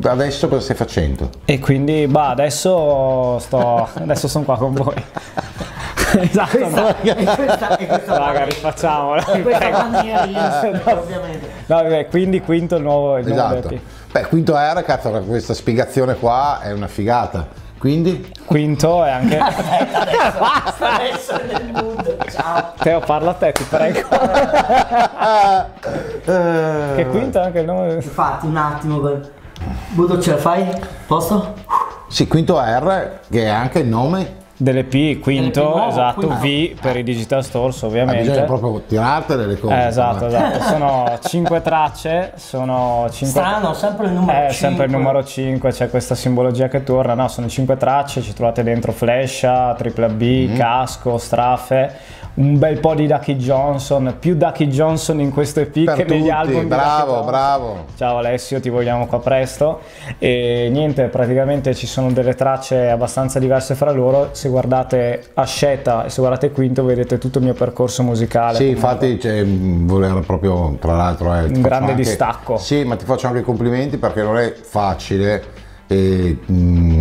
adesso 0.03 0.47
cosa 0.47 0.61
stai 0.61 0.75
facendo? 0.75 1.29
E 1.45 1.57
quindi, 1.59 2.05
bah, 2.07 2.29
adesso 2.29 3.39
sto, 3.39 3.87
adesso 3.95 4.27
sono 4.27 4.43
qua 4.45 4.57
con 4.57 4.73
voi. 4.73 4.93
esatto, 6.21 6.69
no. 6.69 6.87
e 7.01 7.13
questa, 7.15 7.77
e 7.77 7.87
questa, 7.87 8.17
Raga, 8.17 8.43
rifacciamola. 8.45 9.23
questa 9.23 9.69
manierina, 9.89 10.61
ovviamente. 10.83 11.49
No, 11.65 11.75
vabbè, 11.77 12.07
quindi 12.09 12.41
quinto 12.41 12.75
il 12.75 12.83
nuovo, 12.83 13.17
il 13.17 13.25
nuovo 13.27 13.55
Esatto. 13.55 13.79
Beh, 14.15 14.27
quinto 14.27 14.55
R, 14.55 14.81
cazzo, 14.83 15.09
questa 15.27 15.53
spiegazione 15.53 16.15
qua 16.15 16.61
è 16.61 16.71
una 16.71 16.87
figata. 16.87 17.45
Quindi? 17.77 18.31
Quinto 18.45 19.03
è 19.03 19.09
anche... 19.09 19.35
Basta 20.39 20.93
adesso 20.93 21.37
nel 21.45 21.69
mood. 21.73 22.31
Ciao. 22.31 22.71
Teo, 22.79 23.01
parla 23.01 23.31
a 23.31 23.33
te, 23.33 23.51
ti 23.51 23.63
prego. 23.63 24.07
Eh, 26.23 26.95
che 26.95 27.07
quinto 27.07 27.41
è 27.41 27.43
anche 27.43 27.59
il 27.59 27.65
nome... 27.65 27.93
Infatti, 27.95 28.45
un 28.45 28.55
attimo. 28.55 29.19
Budo, 29.89 30.21
ce 30.21 30.31
la 30.31 30.37
fai? 30.37 30.65
Posto? 31.05 31.53
Sì, 32.07 32.25
quinto 32.25 32.57
R, 32.57 33.19
che 33.29 33.43
è 33.43 33.49
anche 33.49 33.79
il 33.79 33.87
nome. 33.87 34.43
Dell'EP, 34.57 35.19
quinto, 35.19 35.61
nuovo, 35.63 35.87
esatto, 35.89 36.27
quinto. 36.27 36.75
V 36.75 36.79
per 36.79 36.95
i 36.95 37.03
digital 37.03 37.43
stores 37.43 37.83
Ah, 37.83 37.87
ovviamente. 37.87 38.21
bisogna 38.21 38.43
proprio 38.43 38.81
tirartele 38.87 39.45
le 39.47 39.59
cose. 39.59 39.73
Eh, 39.73 39.87
esatto, 39.87 40.25
esatto. 40.27 40.61
Sono 40.61 41.19
cinque 41.27 41.61
tracce, 41.61 42.31
sono 42.37 43.05
cinque... 43.11 43.41
Strano, 43.41 43.73
sempre 43.73 44.05
il 44.07 44.13
numero 44.13 44.47
È 44.47 44.51
sempre 44.51 44.85
il 44.85 44.91
5. 44.91 44.97
numero 44.97 45.23
5, 45.25 45.71
c'è 45.71 45.89
questa 45.89 46.15
simbologia 46.15 46.69
che 46.69 46.83
torna. 46.83 47.13
No, 47.15 47.27
sono 47.27 47.49
5 47.49 47.75
tracce, 47.75 48.21
ci 48.21 48.33
trovate 48.33 48.63
dentro 48.63 48.93
Flasha, 48.93 49.73
Triple 49.75 50.07
B, 50.09 50.21
Mm-hmm. 50.47 50.55
Casco, 50.57 51.17
Strafe, 51.17 51.93
un 52.35 52.57
bel 52.57 52.79
po' 52.79 52.95
di 52.95 53.07
Ducky 53.07 53.35
Johnson, 53.37 54.15
più 54.19 54.35
Ducky 54.35 54.67
Johnson 54.67 55.19
in 55.21 55.31
questo 55.31 55.61
EP 55.61 55.83
Per 55.85 55.95
che 55.95 56.03
negli 56.03 56.19
tutti, 56.21 56.29
album 56.31 56.63
di 56.63 56.67
Ducky 56.67 56.81
bravo, 56.81 57.23
bravo. 57.23 57.85
Ciao 57.95 58.17
Alessio, 58.17 58.59
ti 58.59 58.69
vogliamo 58.69 59.05
qua 59.07 59.19
presto. 59.19 59.79
E 60.19 60.67
niente, 60.71 61.07
praticamente 61.07 61.73
ci 61.73 61.87
sono 61.87 62.11
delle 62.11 62.35
tracce 62.35 62.89
abbastanza 62.89 63.39
diverse 63.39 63.75
fra 63.75 63.91
loro. 63.91 64.29
Se 64.33 64.49
guardate 64.49 65.31
Asceta 65.35 66.05
e 66.05 66.09
se 66.09 66.19
guardate 66.19 66.51
Quinto 66.51 66.83
vedete 66.83 67.17
tutto 67.17 67.37
il 67.37 67.45
mio 67.45 67.53
percorso 67.53 68.03
musicale. 68.03 68.57
Sì, 68.57 68.67
infatti 68.67 69.17
c'è 69.17 69.41
mm, 69.43 69.87
voler 69.87 70.19
proprio, 70.25 70.77
tra 70.79 70.95
l'altro, 70.95 71.33
eh, 71.35 71.43
Un 71.43 71.61
grande 71.61 71.91
anche- 71.91 72.03
distacco. 72.03 72.57
Sì, 72.57 72.83
ma 72.83 72.97
ti 72.97 73.05
faccio 73.05 73.27
anche 73.27 73.39
i 73.39 73.43
complimenti 73.43 73.97
perché 73.97 74.21
non 74.21 74.37
è 74.37 74.53
facile 74.53 75.63
eh, 75.87 76.37
mm, 76.51 76.94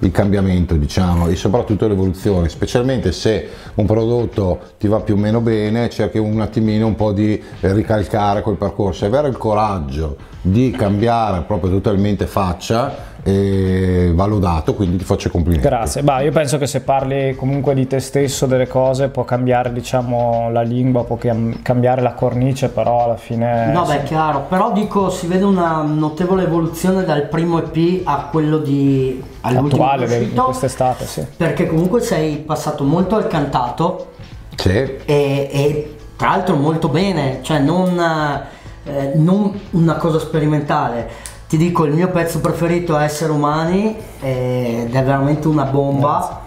il 0.00 0.10
cambiamento, 0.10 0.74
diciamo, 0.74 1.28
e 1.28 1.36
soprattutto 1.36 1.88
l'evoluzione, 1.88 2.48
specialmente 2.48 3.12
se 3.12 3.48
un 3.74 3.86
prodotto 3.86 4.60
ti 4.78 4.86
va 4.86 5.00
più 5.00 5.14
o 5.14 5.16
meno 5.18 5.40
bene, 5.40 5.88
cerchi 5.88 6.18
un 6.18 6.40
attimino 6.40 6.86
un 6.86 6.94
po' 6.94 7.12
di 7.12 7.42
ricalcare 7.60 8.42
quel 8.42 8.56
percorso, 8.56 9.04
avere 9.04 9.28
il 9.28 9.36
coraggio 9.36 10.16
di 10.40 10.70
cambiare 10.70 11.42
proprio 11.42 11.70
totalmente 11.70 12.26
faccia 12.26 13.16
e 13.28 14.12
va 14.14 14.24
lodato, 14.24 14.74
quindi 14.74 14.96
ti 14.96 15.04
faccio 15.04 15.28
i 15.28 15.30
complimenti. 15.30 15.66
Grazie, 15.66 16.02
bah, 16.02 16.20
io 16.20 16.32
penso 16.32 16.56
che 16.56 16.66
se 16.66 16.80
parli 16.80 17.34
comunque 17.36 17.74
di 17.74 17.86
te 17.86 18.00
stesso, 18.00 18.46
delle 18.46 18.66
cose, 18.66 19.08
può 19.08 19.24
cambiare 19.24 19.72
diciamo 19.72 20.50
la 20.50 20.62
lingua, 20.62 21.04
può 21.04 21.16
cam- 21.16 21.60
cambiare 21.60 22.00
la 22.00 22.14
cornice, 22.14 22.68
però 22.68 23.04
alla 23.04 23.16
fine... 23.16 23.70
No, 23.72 23.84
sì. 23.84 23.96
beh, 23.96 24.02
chiaro, 24.04 24.46
però 24.48 24.72
dico, 24.72 25.10
si 25.10 25.26
vede 25.26 25.44
una 25.44 25.82
notevole 25.82 26.44
evoluzione 26.44 27.04
dal 27.04 27.28
primo 27.28 27.62
EP 27.62 28.00
a 28.04 28.28
quello 28.30 28.58
di 28.58 29.22
all'ultimo 29.42 29.84
attuale 29.84 30.18
di 30.18 30.32
quest'estate, 30.34 31.04
sì. 31.06 31.26
perché 31.36 31.66
comunque 31.66 32.00
sei 32.00 32.38
passato 32.38 32.84
molto 32.84 33.16
al 33.16 33.26
cantato 33.26 34.12
Sì. 34.56 34.70
e, 34.70 34.98
e 35.04 35.96
tra 36.16 36.30
l'altro 36.30 36.56
molto 36.56 36.88
bene, 36.88 37.40
cioè 37.42 37.58
non, 37.58 37.98
eh, 38.84 39.12
non 39.16 39.58
una 39.70 39.94
cosa 39.96 40.18
sperimentale. 40.18 41.36
Ti 41.48 41.56
dico, 41.56 41.86
il 41.86 41.94
mio 41.94 42.08
pezzo 42.10 42.40
preferito 42.40 42.98
è 42.98 43.04
Essere 43.04 43.32
Umani 43.32 43.96
ed 44.20 44.94
è 44.94 45.02
veramente 45.02 45.48
una 45.48 45.64
bomba 45.64 46.40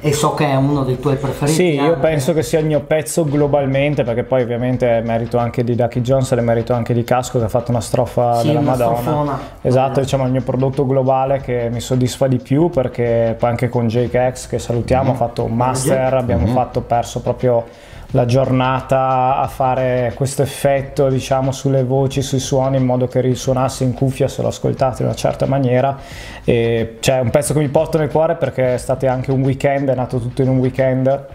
e 0.00 0.12
so 0.14 0.32
che 0.32 0.46
è 0.46 0.54
uno 0.54 0.82
dei 0.82 0.98
tuoi 0.98 1.16
preferiti. 1.16 1.56
Sì, 1.56 1.74
io 1.74 1.82
anche. 1.94 2.00
penso 2.00 2.32
che 2.32 2.42
sia 2.42 2.58
il 2.60 2.64
mio 2.64 2.80
pezzo 2.80 3.24
globalmente, 3.24 4.02
perché 4.02 4.22
poi 4.22 4.40
ovviamente 4.42 4.98
è 4.98 5.02
merito 5.02 5.36
anche 5.36 5.62
di 5.62 5.74
Ducky 5.74 6.00
Johnson 6.00 6.38
e 6.38 6.40
merito 6.40 6.72
anche 6.72 6.94
di 6.94 7.04
Casco 7.04 7.38
che 7.38 7.44
ha 7.44 7.48
fatto 7.48 7.70
una 7.70 7.82
strofa 7.82 8.36
Sì, 8.36 8.46
della 8.46 8.60
una 8.60 8.70
Madonna. 8.70 8.96
strofona. 8.96 9.38
Esatto, 9.60 10.00
diciamo 10.00 10.24
il 10.24 10.30
mio 10.30 10.42
prodotto 10.42 10.86
globale 10.86 11.40
che 11.40 11.68
mi 11.70 11.80
soddisfa 11.80 12.26
di 12.26 12.38
più 12.38 12.70
perché 12.70 13.36
poi 13.38 13.50
anche 13.50 13.68
con 13.68 13.88
Jake 13.88 14.32
X 14.32 14.46
che 14.48 14.58
salutiamo 14.58 15.10
ha 15.10 15.14
fatto 15.14 15.44
un 15.44 15.52
master, 15.54 16.14
abbiamo 16.14 16.46
fatto 16.46 16.80
perso 16.80 17.20
proprio 17.20 17.64
la 18.12 18.24
giornata 18.24 19.38
a 19.38 19.46
fare 19.48 20.12
questo 20.14 20.42
effetto 20.42 21.08
diciamo 21.08 21.50
sulle 21.52 21.84
voci, 21.84 22.22
sui 22.22 22.38
suoni 22.38 22.76
in 22.76 22.84
modo 22.84 23.06
che 23.08 23.20
risuonasse 23.20 23.84
in 23.84 23.94
cuffia 23.94 24.28
se 24.28 24.42
lo 24.42 24.48
ascoltate 24.48 25.02
in 25.02 25.08
una 25.08 25.16
certa 25.16 25.46
maniera 25.46 25.96
e 26.44 26.96
c'è 27.00 27.18
un 27.20 27.30
pezzo 27.30 27.52
che 27.52 27.58
mi 27.58 27.68
porto 27.68 27.98
nel 27.98 28.10
cuore 28.10 28.36
perché 28.36 28.74
è 28.74 28.78
stato 28.78 29.06
anche 29.08 29.30
un 29.32 29.42
weekend, 29.42 29.90
è 29.90 29.94
nato 29.94 30.18
tutto 30.18 30.42
in 30.42 30.48
un 30.48 30.58
weekend 30.58 31.26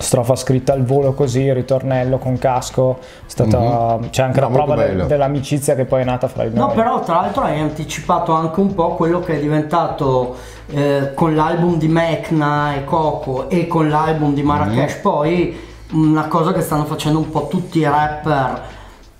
strofa 0.00 0.36
scritta 0.36 0.72
al 0.74 0.84
volo 0.84 1.12
così, 1.12 1.52
ritornello 1.52 2.18
con 2.18 2.38
casco, 2.38 2.98
è 3.00 3.04
stata, 3.26 3.98
c'è 4.10 4.22
anche 4.22 4.38
No, 4.40 4.46
la 4.48 4.52
prova 4.54 4.76
de- 4.76 5.06
dell'amicizia 5.06 5.74
che 5.74 5.86
poi 5.86 6.02
è 6.02 6.04
nata 6.04 6.28
fra 6.28 6.44
di 6.46 6.56
noi. 6.56 6.68
No, 6.68 6.72
però 6.74 7.00
tra 7.00 7.14
l'altro 7.22 7.42
hai 7.42 7.58
anticipato 7.58 8.32
anche 8.32 8.60
un 8.60 8.74
po' 8.74 8.94
quello 8.94 9.18
che 9.18 9.38
è 9.38 9.40
diventato 9.40 10.36
eh, 10.70 11.10
con 11.14 11.34
l'album 11.34 11.78
di 11.78 11.88
Mecna 11.88 12.74
e 12.76 12.84
Coco 12.84 13.50
e 13.50 13.66
con 13.66 13.88
l'album 13.88 14.34
di 14.34 14.42
Marrakesh 14.44 14.94
Mhm. 14.96 15.00
poi 15.02 15.66
una 15.92 16.26
cosa 16.28 16.52
che 16.52 16.60
stanno 16.60 16.84
facendo 16.84 17.18
un 17.18 17.30
po' 17.30 17.48
tutti 17.48 17.78
i 17.78 17.84
rapper, 17.84 18.62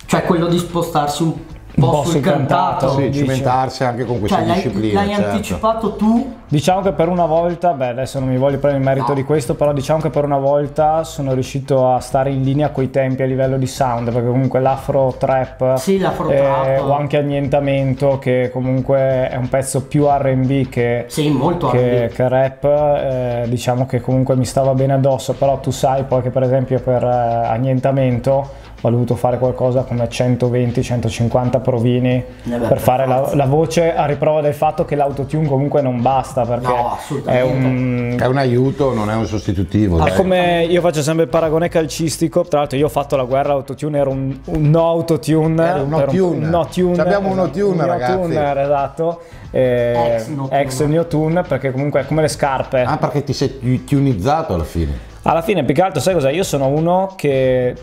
cioè 0.07 0.25
quello 0.25 0.47
di 0.47 0.59
spostarsi 0.59 1.23
un 1.23 1.33
po', 1.75 1.91
po' 1.91 2.05
sul 2.05 2.21
cantato. 2.21 2.87
cantato, 2.87 3.01
Sì, 3.01 3.13
cimentarsi 3.13 3.85
anche 3.85 4.05
con 4.05 4.19
queste 4.19 4.37
Cioè 4.39 4.47
l'hai, 4.47 4.55
discipline. 4.63 4.93
l'hai 4.93 5.09
certo. 5.15 5.31
anticipato 5.31 5.97
tu, 5.97 6.35
Diciamo 6.51 6.81
che 6.81 6.93
per 6.93 7.09
una 7.09 7.27
volta, 7.27 7.73
beh 7.75 7.89
adesso 7.89 8.19
non 8.19 8.31
mi 8.31 8.39
voglio 8.39 8.57
prendere 8.57 8.83
il 8.83 8.89
merito 8.89 9.13
di 9.13 9.23
questo, 9.23 9.55
però 9.55 9.75
diciamo 9.75 10.01
che 10.01 10.09
per 10.09 10.25
una 10.25 10.39
volta 10.39 11.05
sono 11.05 11.35
riuscito 11.35 11.93
a 11.93 12.01
stare 12.01 12.31
in 12.31 12.41
linea 12.43 12.71
coi 12.71 12.91
tempi 12.91 13.23
a 13.23 13.27
livello 13.27 13.59
di 13.59 13.67
sound, 13.67 14.11
perché 14.11 14.29
comunque 14.29 14.59
l'afro 14.59 15.15
trap 15.19 15.77
Sì, 15.77 15.99
l'afro 15.99 16.31
eh, 16.31 16.37
trap. 16.39 16.81
o 16.87 16.93
anche 16.93 17.19
annientamento 17.19 18.19
che 18.19 18.49
comunque 18.51 19.29
è 19.29 19.37
un 19.37 19.51
pezzo 19.51 19.83
più 19.85 20.07
R&B 20.09 20.71
che, 20.71 21.05
sì, 21.09 21.29
molto 21.29 21.69
che, 21.69 22.07
R&B. 22.07 22.13
che 22.15 22.29
rap, 22.29 22.65
eh, 22.65 23.45
diciamo 23.49 23.85
che 23.85 24.01
comunque 24.01 24.35
mi 24.35 24.47
stava 24.47 24.73
bene 24.73 24.95
addosso, 24.95 25.35
però 25.35 25.59
tu 25.59 25.71
sai 25.71 26.05
poi 26.05 26.23
che 26.23 26.31
per 26.31 26.45
esempio 26.45 26.81
per 26.81 27.03
eh, 27.05 27.07
annientamento 27.47 28.49
ho 28.81 28.91
dovuto 28.91 29.17
fare 29.17 29.39
qualcosa 29.39 29.83
come 29.83 30.05
120-150 30.09 31.61
provini 31.61 32.23
beh, 32.45 32.57
per 32.59 32.79
fare 32.79 33.07
la, 33.07 33.31
la 33.35 33.45
voce 33.47 33.95
a 33.95 34.07
riprova 34.07 34.41
del 34.41 34.55
fatto 34.55 34.85
che 34.85 34.95
l'autotune 34.95 35.47
comunque 35.49 35.81
non 35.83 36.01
basta 36.01 36.45
perché 36.45 36.67
No, 36.69 36.97
è 37.25 37.41
un, 37.41 38.17
È 38.19 38.27
un 38.27 38.37
aiuto, 38.37 38.95
non 38.95 39.11
è 39.11 39.15
un 39.15 39.27
sostitutivo. 39.27 40.05
è 40.05 40.13
come 40.15 40.65
io 40.69 40.81
faccio 40.81 41.03
sempre 41.03 41.25
il 41.25 41.31
paragone 41.31 41.69
calcistico, 41.69 42.43
tra 42.45 42.61
l'altro 42.61 42.79
io 42.79 42.87
ho 42.87 42.91
fatto 42.91 43.17
la 43.17 43.25
guerra 43.25 43.53
autotune, 43.53 43.99
ero 43.99 44.11
un, 44.11 44.39
un 44.45 44.71
no 44.71 44.87
autotune, 44.89 45.67
Eri 45.69 45.81
un 45.81 45.89
no 45.89 46.05
tune. 46.05 46.45
un 46.45 46.49
no 46.51 46.67
tune, 46.73 47.01
abbiamo 47.01 47.29
un 47.31 47.37
no 47.37 47.45
esatto, 47.45 47.59
tune, 47.59 47.83
un 47.83 47.87
ragazzi. 47.89 48.13
tuner, 48.13 48.59
esatto, 48.59 49.21
eh, 49.51 50.15
Ex 50.15 50.27
no 50.29 50.49
tune. 50.49 50.61
ex 50.61 50.85
no 50.85 51.07
tune 51.07 51.43
perché 51.43 51.73
comunque 51.73 52.01
è 52.01 52.07
come 52.07 52.23
le 52.23 52.29
scarpe. 52.29 52.83
Ah, 52.83 52.97
perché 52.97 53.25
ti 53.25 53.33
sei 53.33 53.85
tunizzato 53.85 54.55
alla 54.55 54.65
fine. 54.65 55.07
Alla 55.23 55.43
fine, 55.43 55.65
più 55.65 55.75
che 55.75 55.83
altro, 55.83 56.01
sai 56.01 56.15
cos'è? 56.15 56.31
Io 56.31 56.45
sono 56.45 56.69
uno 56.69 57.13
che 57.17 57.75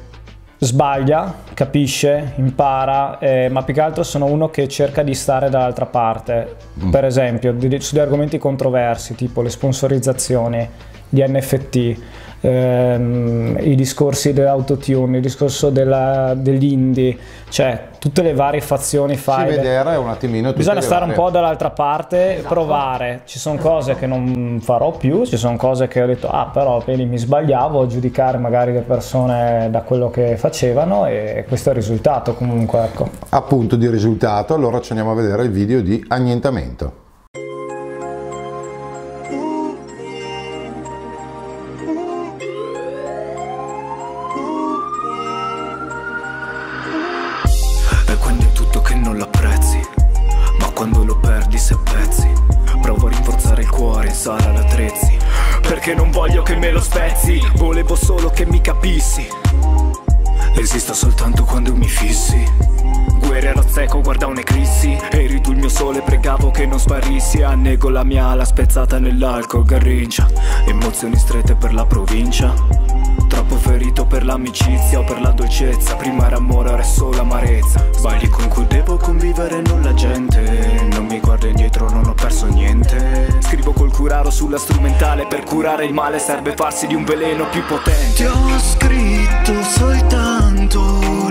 sbaglia, 0.65 1.33
capisce, 1.53 2.33
impara, 2.37 3.17
eh, 3.19 3.49
ma 3.49 3.63
più 3.63 3.73
che 3.73 3.81
altro 3.81 4.03
sono 4.03 4.25
uno 4.25 4.49
che 4.49 4.67
cerca 4.67 5.03
di 5.03 5.13
stare 5.13 5.49
dall'altra 5.49 5.85
parte. 5.85 6.55
Per 6.91 7.05
esempio, 7.05 7.53
di- 7.53 7.79
sugli 7.79 7.99
argomenti 7.99 8.37
controversi, 8.37 9.15
tipo 9.15 9.41
le 9.41 9.49
sponsorizzazioni, 9.49 10.67
gli 11.09 11.23
NFT, 11.25 11.97
ehm, 12.45 13.57
i 13.61 13.75
discorsi 13.75 14.33
dell'autotune, 14.33 15.17
il 15.17 15.21
discorso 15.23 15.69
della- 15.69 16.33
dell'indie, 16.35 17.17
cioè 17.49 17.87
tutte 17.99 18.21
le 18.21 18.33
varie 18.33 18.61
fazioni 18.61 19.15
Sì, 19.15 19.21
fai. 19.21 19.47
vedere 19.49 19.95
un 19.95 20.09
attimino 20.09 20.53
Bisogna 20.53 20.81
stare 20.81 21.03
un 21.05 21.09
varie- 21.09 21.23
po' 21.23 21.29
dall'altra 21.31 21.71
parte, 21.71 22.43
provare. 22.47 23.21
Ci 23.25 23.39
sono 23.39 23.57
cose 23.57 23.95
che 23.95 24.05
non 24.05 24.59
farò 24.61 24.91
più, 24.91 25.25
ci 25.25 25.37
sono 25.37 25.57
cose 25.57 25.87
che 25.87 26.01
ho 26.01 26.05
detto, 26.05 26.29
ah, 26.29 26.49
però 26.53 26.81
vedi, 26.85 27.05
mi 27.05 27.17
sbagliavo 27.17 27.81
a 27.81 27.87
giudicare 27.87 28.37
magari 28.37 28.73
le 28.73 28.81
persone 28.81 29.69
da 29.71 29.81
quello 29.81 30.09
che 30.09 30.37
facevano 30.37 31.05
e 31.07 31.45
questo 31.47 31.69
è 31.69 31.71
il 31.73 31.79
risultato 31.79 32.33
comunque, 32.35 32.83
ecco. 32.83 33.09
appunto 33.29 33.75
di 33.75 33.89
risultato. 33.89 34.53
Allora 34.53 34.79
ci 34.81 34.91
andiamo 34.91 35.11
a 35.11 35.15
vedere 35.15 35.43
il 35.43 35.51
video 35.51 35.81
di 35.81 36.03
annientamento. 36.09 37.03
Sparissi 67.35 67.43
Annego 67.43 67.89
la 67.89 68.03
mia 68.03 68.27
ala 68.27 68.45
spezzata 68.45 68.99
nell'alcol 68.99 69.65
garrincia. 69.65 70.27
Emozioni 70.65 71.17
strette 71.17 71.55
per 71.55 71.73
la 71.73 71.85
provincia. 71.85 72.53
Troppo 73.27 73.55
ferito 73.55 74.05
per 74.05 74.23
l'amicizia 74.23 74.99
o 74.99 75.03
per 75.03 75.19
la 75.21 75.31
dolcezza. 75.31 75.95
Prima 75.95 76.27
era 76.27 76.37
amore, 76.37 76.69
ora 76.69 76.81
è 76.81 76.85
solo 76.85 77.19
amarezza. 77.19 77.85
Sbagli 77.91 78.29
con 78.29 78.47
cui 78.47 78.65
devo 78.67 78.97
convivere, 78.97 79.61
non 79.61 79.81
la 79.81 79.93
gente. 79.93 80.87
Non 80.91 81.05
mi 81.05 81.19
guardo 81.19 81.47
indietro, 81.47 81.89
non 81.89 82.05
ho 82.05 82.13
perso 82.13 82.45
niente. 82.47 83.37
Scrivo 83.39 83.71
col 83.73 83.91
curaro 83.91 84.29
sulla 84.29 84.57
strumentale. 84.57 85.27
Per 85.27 85.43
curare 85.43 85.85
il 85.85 85.93
male 85.93 86.19
serve 86.19 86.53
farsi 86.55 86.87
di 86.87 86.95
un 86.95 87.03
veleno 87.03 87.47
più 87.49 87.63
potente. 87.65 88.13
Ti 88.15 88.25
ho 88.25 88.59
scritto 88.59 89.63
soltanto 89.63 91.24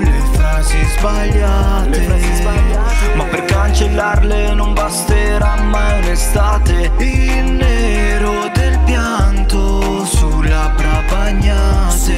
le 0.64 2.00
frasi 2.00 2.34
sbagliate, 2.36 3.14
Ma 3.14 3.24
per 3.24 3.44
cancellarle 3.44 4.54
non 4.54 4.72
basterà 4.72 5.60
mai 5.60 5.98
un'estate. 6.02 6.90
Il 6.98 7.52
nero 7.52 8.48
del 8.52 8.78
pianto 8.84 10.04
labbra 10.42 11.02
bagnate. 11.08 12.16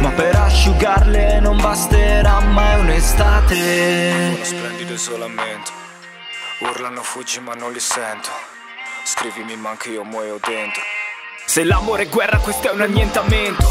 Ma 0.00 0.10
per 0.10 0.36
asciugarle 0.36 1.40
non 1.40 1.56
basterà 1.58 2.40
mai 2.40 2.80
un'estate. 2.80 4.34
Uno 4.34 4.44
splendido 4.44 4.92
isolamento 4.92 5.72
Urlano 6.60 7.02
fuggi 7.02 7.40
ma 7.40 7.54
non 7.54 7.72
li 7.72 7.80
sento. 7.80 8.30
Scrivimi 9.04 9.56
ma 9.56 9.70
anche 9.70 9.90
io 9.90 10.04
muoio 10.04 10.38
dentro. 10.42 10.82
Se 11.44 11.64
l'amore 11.64 12.04
è 12.04 12.08
guerra 12.08 12.38
questo 12.38 12.70
è 12.70 12.72
un 12.72 12.80
annientamento. 12.80 13.64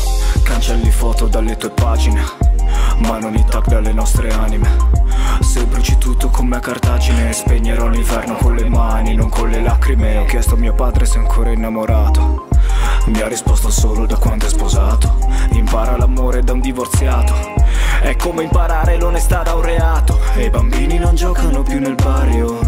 Cancelli 0.43 0.91
foto 0.91 1.27
dalle 1.27 1.57
tue 1.57 1.71
pagine 1.71 2.54
Ma 2.99 3.19
non 3.19 3.35
i 3.35 3.45
tag 3.45 3.65
dalle 3.67 3.93
nostre 3.93 4.29
anime. 4.29 4.69
Se 5.41 5.65
bruci 5.65 5.97
tutto 5.97 6.29
come 6.29 6.55
a 6.55 6.59
Cartagine 6.59 7.33
Spegnerò 7.33 7.87
l'inferno 7.87 8.35
con 8.35 8.55
le 8.55 8.67
mani, 8.67 9.15
non 9.15 9.29
con 9.29 9.49
le 9.49 9.61
lacrime. 9.61 10.17
Ho 10.17 10.25
chiesto 10.25 10.55
a 10.55 10.57
mio 10.57 10.73
padre 10.73 11.05
se 11.05 11.17
è 11.17 11.19
ancora 11.19 11.51
innamorato. 11.51 12.47
Mi 13.07 13.21
ha 13.21 13.27
risposto 13.27 13.69
solo 13.69 14.05
da 14.05 14.15
quando 14.17 14.45
è 14.45 14.49
sposato. 14.49 15.17
Impara 15.51 15.97
l'amore 15.97 16.41
da 16.41 16.53
un 16.53 16.61
divorziato. 16.61 17.33
È 18.01 18.15
come 18.15 18.43
imparare 18.43 18.97
l'onestà 18.97 19.43
da 19.43 19.53
un 19.55 19.61
reato. 19.61 20.19
E 20.35 20.45
i 20.45 20.49
bambini 20.49 20.97
non 20.97 21.15
giocano 21.15 21.61
più 21.61 21.79
nel 21.79 21.95
barrio. 21.95 22.59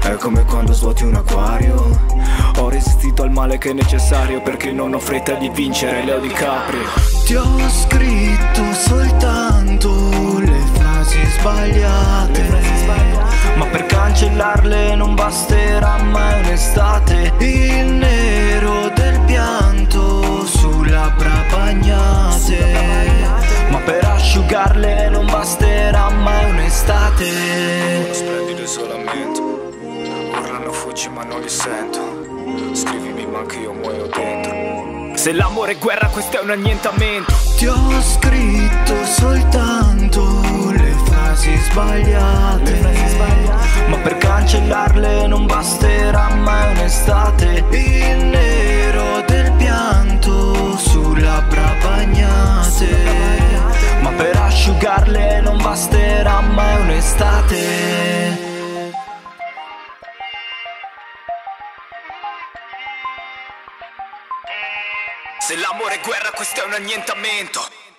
È 0.00 0.14
come 0.14 0.44
quando 0.44 0.72
svuoti 0.72 1.04
un 1.04 1.14
acquario. 1.14 2.00
Ho 2.58 2.68
resistito 2.68 3.22
al 3.22 3.30
male 3.30 3.58
che 3.58 3.70
è 3.70 3.72
necessario 3.72 4.42
Perché 4.42 4.70
non 4.70 4.92
ho 4.92 4.98
fretta 4.98 5.34
di 5.34 5.48
vincere 5.48 6.04
Leo 6.04 6.20
DiCaprio. 6.20 6.86
Ti 7.24 7.34
ho 7.34 7.68
scritto 7.68 8.72
soltanto 8.72 9.51
sbagliate. 11.38 12.42
Ma 13.56 13.66
per 13.66 13.86
cancellarle 13.86 14.94
non 14.94 15.14
basterà 15.14 15.96
mai 16.02 16.40
un'estate. 16.40 17.32
Il 17.38 17.86
nero 17.86 18.88
del 18.94 19.20
pianto 19.20 20.46
sulla 20.46 21.14
bagnate. 21.50 22.58
Ma 23.70 23.78
per 23.78 24.04
asciugarle 24.04 25.08
non 25.10 25.26
basterà 25.26 26.10
mai 26.10 26.50
un'estate. 26.50 27.28
Uno 28.04 28.12
splendido 28.12 28.62
isolamento 28.62 29.42
Urlano 30.32 30.72
fuggi 30.72 31.08
ma 31.08 31.24
non 31.24 31.40
li 31.40 31.48
sento. 31.48 32.00
Scrivimi 32.72 33.26
ma 33.26 33.38
anche 33.38 33.58
io 33.58 33.72
muoio 33.72 34.08
dentro. 34.14 35.16
Se 35.16 35.32
l'amore 35.32 35.72
è 35.72 35.78
guerra 35.78 36.08
questo 36.08 36.38
è 36.38 36.42
un 36.42 36.50
annientamento. 36.50 37.32
Ti 37.56 37.66
ho 37.66 38.00
scritto 38.00 39.04
soltanto 39.04 39.91
frasi 41.42 41.56
sbagliate. 41.56 42.80
Ma 43.88 43.96
per 43.98 44.16
cancellarle 44.18 45.26
non 45.26 45.46
basterà 45.46 46.28
mai 46.34 46.70
un'estate. 46.70 47.64
Il 47.70 48.24
nero 48.26 49.22
del 49.22 49.52
pianto 49.52 50.76
su 50.76 51.14
labbra 51.14 51.74
bagnate. 51.82 52.96
Ma 54.00 54.10
per 54.10 54.36
asciugarle 54.36 55.40
non 55.40 55.60
basterà 55.60 56.40
mai 56.40 56.80
un'estate. 56.82 58.50
Se 65.40 65.56
l'amore 65.56 65.96
è 65.96 66.00
guerra, 66.04 66.30
questo 66.34 66.62
è 66.62 66.66
un 66.66 66.74
annientamento. 66.74 67.91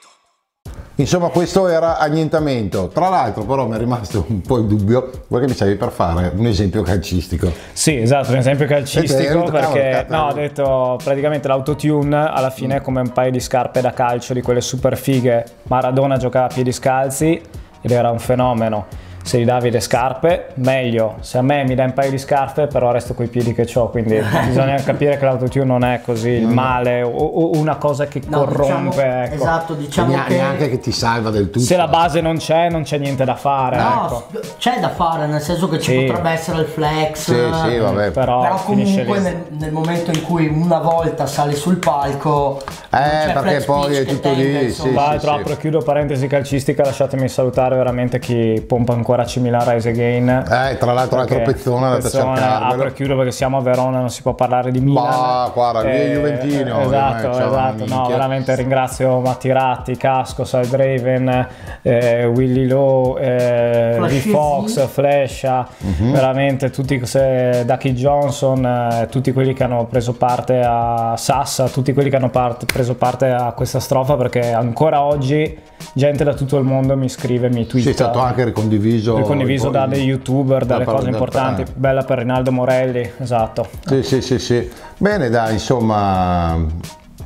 Insomma, 0.96 1.30
questo 1.30 1.68
era 1.68 1.98
annientamento. 1.98 2.88
Tra 2.88 3.10
l'altro, 3.10 3.44
però, 3.44 3.68
mi 3.68 3.76
è 3.76 3.80
rimasto 3.80 4.26
un 4.28 4.42
po' 4.42 4.58
il 4.58 4.66
dubbio 4.66 5.10
perché 5.28 5.48
mi 5.48 5.54
stavi 5.54 5.76
per 5.76 5.92
fare 5.92 6.32
un 6.36 6.46
esempio 6.46 6.84
calcistico. 6.84 7.52
Sì, 7.74 7.98
esatto, 7.98 8.32
un 8.32 8.38
esempio 8.38 8.68
calcistico 8.68 9.44
perché 9.44 10.06
no, 10.10 10.28
ho 10.28 10.34
detto 10.34 11.00
praticamente 11.04 11.48
l'autotune 11.48 12.30
alla 12.32 12.52
fine 12.52 12.76
è 12.76 12.82
come 12.82 13.02
un 13.02 13.12
paio 13.12 13.32
di 13.32 13.40
scarpe 13.40 13.82
da 13.82 13.92
calcio 13.92 14.34
di 14.34 14.42
quelle 14.42 14.62
super 14.62 14.96
fighe. 14.96 15.44
Maradona 15.64 16.18
giocava 16.18 16.46
a 16.46 16.54
piedi 16.54 16.72
scalzi 16.72 17.42
ed 17.82 17.92
era 17.92 18.12
un 18.12 18.20
fenomeno. 18.20 18.86
Se 19.26 19.40
gli 19.40 19.46
davi 19.46 19.72
le 19.72 19.80
scarpe, 19.80 20.50
meglio. 20.56 21.16
Se 21.22 21.38
a 21.38 21.42
me 21.42 21.64
mi 21.64 21.76
dai 21.76 21.86
un 21.86 21.94
paio 21.94 22.10
di 22.12 22.18
scarpe, 22.18 22.68
però 22.68 22.92
resto 22.92 23.14
coi 23.14 23.28
piedi 23.28 23.54
che 23.54 23.66
ho. 23.76 23.90
Quindi 23.90 24.20
bisogna 24.46 24.76
capire 24.84 25.18
che 25.18 25.24
l'autotune 25.24 25.64
non 25.64 25.84
è 25.86 26.02
così 26.04 26.30
il 26.30 26.48
male 26.48 27.02
o, 27.04 27.10
o 27.10 27.58
una 27.58 27.78
cosa 27.78 28.06
che 28.06 28.22
No, 28.28 28.40
corrompe. 28.40 28.90
diciamo- 28.90 29.24
ecco. 29.24 29.34
Esatto, 29.36 29.74
diciamo 29.76 30.10
Nea- 30.12 30.24
che... 30.26 30.36
Neanche 30.36 30.70
che 30.70 30.80
ti 30.80 30.92
salva 30.92 31.30
del 31.30 31.46
tutto. 31.50 31.60
Se 31.66 31.78
la 31.78 31.88
base 31.88 32.20
non 32.20 32.36
c'è, 32.38 32.70
non 32.70 32.84
c'è 32.84 32.98
niente 32.98 33.24
da 33.24 33.36
fare. 33.36 33.78
No, 33.78 34.06
ecco. 34.06 34.48
c'è 34.58 34.80
da 34.82 34.90
fare, 34.90 35.26
nel 35.26 35.40
senso 35.42 35.70
che 35.70 35.80
ci 35.80 35.92
Sì. 35.92 36.06
potrebbe 36.06 36.30
essere 36.32 36.60
il 36.60 36.68
flex. 36.68 37.18
Sì, 37.24 37.70
sì, 37.70 37.78
vabbè. 37.78 38.12
Però, 38.12 38.42
Però 38.42 38.58
finisce 38.58 39.06
comunque 39.06 39.20
nel, 39.32 39.44
nel 39.58 39.72
momento 39.72 40.12
in 40.12 40.22
cui 40.24 40.48
una 40.48 40.80
volta 40.80 41.26
sali 41.28 41.56
sul 41.56 41.78
palco 41.78 42.62
c'è 42.90 43.32
perché 43.34 43.64
poi 43.64 43.96
è 43.96 44.04
tutto 44.06 44.20
tenga, 44.34 44.60
lì, 44.60 44.72
sì, 44.72 44.82
Tra 44.82 44.90
sì. 44.90 44.94
l'altro 44.94 45.32
apro 45.32 45.54
e 45.54 45.58
chiudo 45.58 45.80
parentesi 45.80 46.28
calcistica, 46.28 46.84
lasciatemi 46.84 47.30
salutare 47.30 47.76
veramente 47.78 48.20
chi 48.20 48.62
pompa 48.68 48.92
ancora 48.94 49.12
C 49.24 49.38
Milan 49.38 49.70
Rise 49.70 49.90
Again. 49.90 50.28
Eh, 50.30 50.78
tra 50.78 50.92
l'altro 50.94 51.18
l'altro 51.18 51.38
Perché 51.38 51.52
pezzone 51.54 51.86
andate 51.86 52.08
a 52.08 52.10
cercarvelo. 52.10 52.74
Apro 52.74 52.88
e 52.88 52.94
chiudo 52.94 53.16
perché 53.16 53.32
siamo 53.32 53.58
a 53.58 53.62
Verona, 53.62 54.00
non 54.00 54.10
si 54.10 54.22
può 54.24 54.34
parlare 54.34 54.72
di 54.72 54.80
Milan. 54.80 55.04
Ma, 55.04 55.52
guarda, 55.54 55.82
lui 55.84 55.92
è 55.92 56.14
Juventino, 56.16 56.72
ormai, 56.80 56.86
Esatto, 56.86 57.34
ciao, 57.34 57.48
esatto. 57.48 57.86
No, 57.88 58.08
veramente 58.08 58.56
ringrazio 58.56 59.20
Mattiratti, 59.20 59.96
Casco, 59.96 60.44
Saldraven, 60.44 61.48
eh, 61.84 62.26
Willy 62.26 62.66
Lowe, 62.68 63.22
eh, 63.22 63.94
Flash 63.98 64.10
Lee 64.10 64.16
Easy. 64.18 64.30
Fox, 64.32 64.88
Flasha, 64.88 65.68
Mhm. 65.78 66.12
veramente 66.12 66.70
tutti, 66.72 67.06
se- 67.06 67.64
Ducky 67.66 67.94
Johnson, 67.94 68.66
eh, 68.66 69.08
tutti 69.12 69.32
quelli 69.32 69.54
che 69.54 69.64
hanno 69.64 69.86
preso 69.86 70.14
parte 70.14 70.62
a 70.66 71.14
Sassa, 71.18 71.68
tutti 71.70 71.94
quelli 71.94 72.10
che 72.10 72.16
hanno 72.16 72.30
part- 72.30 72.66
preso 72.72 72.96
parte 72.96 73.30
a 73.30 73.52
questa 73.52 73.80
strofa 73.80 74.16
perché 74.16 74.52
ancora 74.52 75.02
oggi 75.04 75.60
gente 75.94 76.24
da 76.24 76.34
tutto 76.34 76.58
il 76.58 76.64
mondo 76.64 76.96
mi 76.96 77.10
scrive, 77.10 77.50
mi 77.50 77.66
twitta. 77.68 77.86
Sì, 77.88 77.90
è 77.90 77.94
stato 77.94 78.20
anche 78.20 78.44
ricondiviso. 78.46 79.03
Ricondiviso 79.04 79.70
da 79.70 79.86
dei 79.86 80.04
youtuber, 80.04 80.66
dalle 80.66 80.86
da- 80.86 80.92
cose 80.92 81.10
importanti. 81.10 81.62
eh. 81.62 81.66
Bella 81.74 82.04
per 82.04 82.20
Rinaldo 82.20 82.52
Morelli, 82.52 83.12
esatto. 83.20 83.68
Sì, 83.86 84.04
sì, 84.04 84.22
sì, 84.22 84.40
sì. 84.40 84.72
Bene, 84.98 85.30
dai, 85.30 85.54
insomma, 85.54 86.58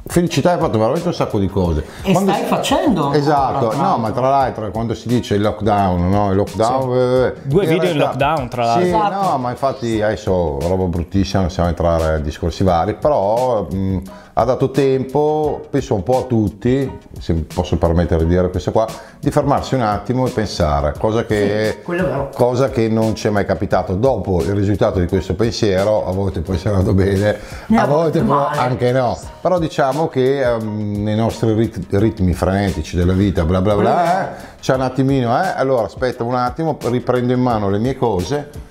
felicità, 0.05 0.53
hai 0.53 0.59
fatto 0.59 0.77
veramente 0.77 1.07
un 1.07 1.13
sacco 1.13 1.37
di 1.39 1.47
cose. 1.47 1.85
E 2.03 2.13
stai 2.15 2.43
facendo 2.43 3.01
ancora, 3.01 3.17
Esatto, 3.17 3.75
no, 3.75 3.97
ma 3.97 4.11
tra 4.11 4.29
l'altro 4.29 4.71
quando 4.71 4.93
si 4.93 5.07
dice 5.07 5.35
il 5.35 5.41
lockdown, 5.41 6.09
no? 6.09 6.29
Il 6.31 6.37
lockdown... 6.37 6.93
eh, 6.97 7.33
Due 7.43 7.63
in 7.63 7.69
video 7.69 7.89
in 7.91 7.97
lockdown, 7.97 8.47
tra 8.49 8.63
l'altro. 8.65 8.83
Sì, 8.83 8.87
Esatto. 8.89 9.29
no, 9.29 9.37
ma 9.37 9.49
infatti 9.51 10.01
adesso 10.01 10.59
roba 10.61 10.83
bruttissima, 10.85 11.41
non 11.41 11.49
stiamo 11.51 11.69
entrare 11.69 12.13
a 12.15 12.17
discorsi 12.19 12.63
vari, 12.63 12.95
però 12.95 13.67
mh, 13.69 14.01
ha 14.39 14.43
dato 14.43 14.69
tempo, 14.69 15.65
penso 15.67 15.95
un 15.95 16.03
po' 16.03 16.19
a 16.19 16.21
tutti, 16.25 16.99
se 17.19 17.33
posso 17.33 17.75
permettere 17.77 18.23
di 18.23 18.29
dire 18.29 18.51
questo 18.51 18.71
qua, 18.71 18.85
di 19.19 19.31
fermarsi 19.31 19.73
un 19.73 19.81
attimo 19.81 20.27
e 20.27 20.29
pensare, 20.29 20.93
cosa 20.95 21.25
che, 21.25 21.81
vero. 21.83 22.29
cosa 22.35 22.69
che 22.69 22.87
non 22.87 23.15
ci 23.15 23.25
è 23.25 23.29
mai 23.31 23.47
capitato. 23.47 23.95
Dopo 23.95 24.43
il 24.43 24.51
risultato 24.51 24.99
di 24.99 25.07
questo 25.07 25.33
pensiero, 25.33 26.05
a 26.05 26.11
volte 26.11 26.41
può 26.41 26.53
essere 26.53 26.75
andato 26.75 26.93
bene, 26.93 27.39
Ne 27.65 27.79
a 27.79 27.87
volte 27.87 28.21
può 28.21 28.45
anche 28.45 28.91
no. 28.91 29.17
Però 29.41 29.57
diciamo 29.57 30.07
che 30.07 30.43
ehm, 30.43 31.01
nei 31.01 31.15
nostri 31.15 31.51
rit- 31.55 31.87
ritmi 31.89 32.33
frenetici 32.33 32.95
della 32.95 33.13
vita, 33.13 33.43
bla 33.43 33.59
bla 33.59 33.73
bla, 33.73 34.37
eh, 34.37 34.41
c'è 34.61 34.75
un 34.75 34.81
attimino, 34.81 35.35
eh, 35.41 35.47
allora 35.55 35.85
aspetta 35.85 36.23
un 36.23 36.35
attimo, 36.35 36.77
riprendo 36.83 37.33
in 37.33 37.41
mano 37.41 37.71
le 37.71 37.79
mie 37.79 37.95
cose 37.95 38.67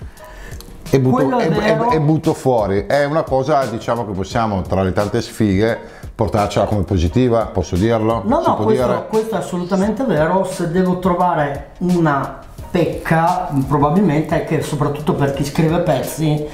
e 0.91 1.01
butto, 1.01 1.39
e- 1.39 1.49
vero. 1.49 1.91
e- 1.91 1.97
e 1.97 2.01
butto 2.01 2.35
fuori. 2.35 2.87
È 2.87 3.05
una 3.05 3.23
cosa, 3.23 3.65
diciamo, 3.67 4.07
che 4.07 4.13
possiamo, 4.13 4.63
tra 4.63 4.83
le 4.83 4.93
tante 4.93 5.21
sfighe, 5.21 5.79
portarcela 6.15 6.65
come 6.67 6.83
positiva, 6.83 7.47
posso 7.47 7.77
dirlo? 7.77 8.23
No, 8.25 8.43
Si 8.43 8.49
no, 8.49 8.57
questo, 8.57 8.87
dire? 8.87 9.07
questo 9.09 9.35
è 9.35 9.39
assolutamente 9.39 10.05
vero. 10.05 10.45
Se 10.45 10.71
devo 10.71 10.99
trovare 10.99 11.71
una 11.79 12.39
pecca, 12.71 13.49
probabilmente 13.69 14.43
è 14.43 14.45
che 14.47 14.63
soprattutto 14.63 15.15
per 15.15 15.35
chi 15.35 15.45
scrive 15.45 15.79
pezzi, 15.81 16.47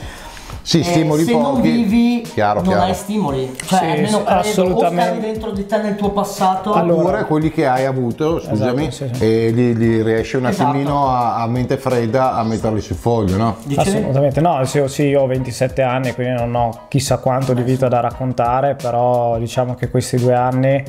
Sì, 0.64 0.78
eh, 0.80 0.84
stimoli 0.84 1.24
se 1.24 1.32
pochi. 1.32 1.42
non 1.42 1.60
vivi, 1.60 2.20
chiaro, 2.22 2.60
non 2.60 2.68
chiaro. 2.68 2.82
hai 2.84 2.94
stimoli. 2.94 3.52
Cioè, 3.66 3.78
Sì, 3.78 3.84
almeno 3.84 4.24
assolutamente. 4.24 5.00
o 5.00 5.04
stavi 5.04 5.20
dentro 5.20 5.50
di 5.50 5.66
te 5.66 5.82
nel 5.82 5.96
tuo 5.96 6.10
passato. 6.10 6.72
Allora- 6.72 7.00
Oppure 7.02 7.24
quelli 7.24 7.50
che 7.50 7.66
hai 7.66 7.84
avuto, 7.84 8.40
scusami, 8.40 8.86
Esatto, 8.86 9.12
sì, 9.12 9.18
sì. 9.18 9.24
e 9.24 9.50
li, 9.50 9.74
li 9.76 10.02
riesci 10.02 10.36
un 10.36 10.46
Esatto. 10.46 10.68
attimino 10.68 11.08
a, 11.08 11.36
a 11.42 11.46
mente 11.48 11.76
fredda 11.78 12.34
a 12.34 12.44
metterli 12.44 12.80
sul 12.80 12.96
foglio, 12.96 13.36
no? 13.36 13.56
dicevi? 13.64 13.88
Assolutamente 13.98 14.40
no, 14.40 14.64
sì, 14.64 14.82
sì, 14.86 15.02
io 15.08 15.22
ho 15.22 15.26
27 15.26 15.82
anni, 15.82 16.14
quindi 16.14 16.34
non 16.40 16.54
ho 16.54 16.80
chissà 16.88 17.18
quanto 17.18 17.54
di 17.54 17.62
vita 17.62 17.88
da 17.88 18.00
raccontare, 18.00 18.76
però 18.76 19.38
diciamo 19.38 19.74
che 19.74 19.90
questi 19.90 20.16
due 20.16 20.34
anni, 20.34 20.82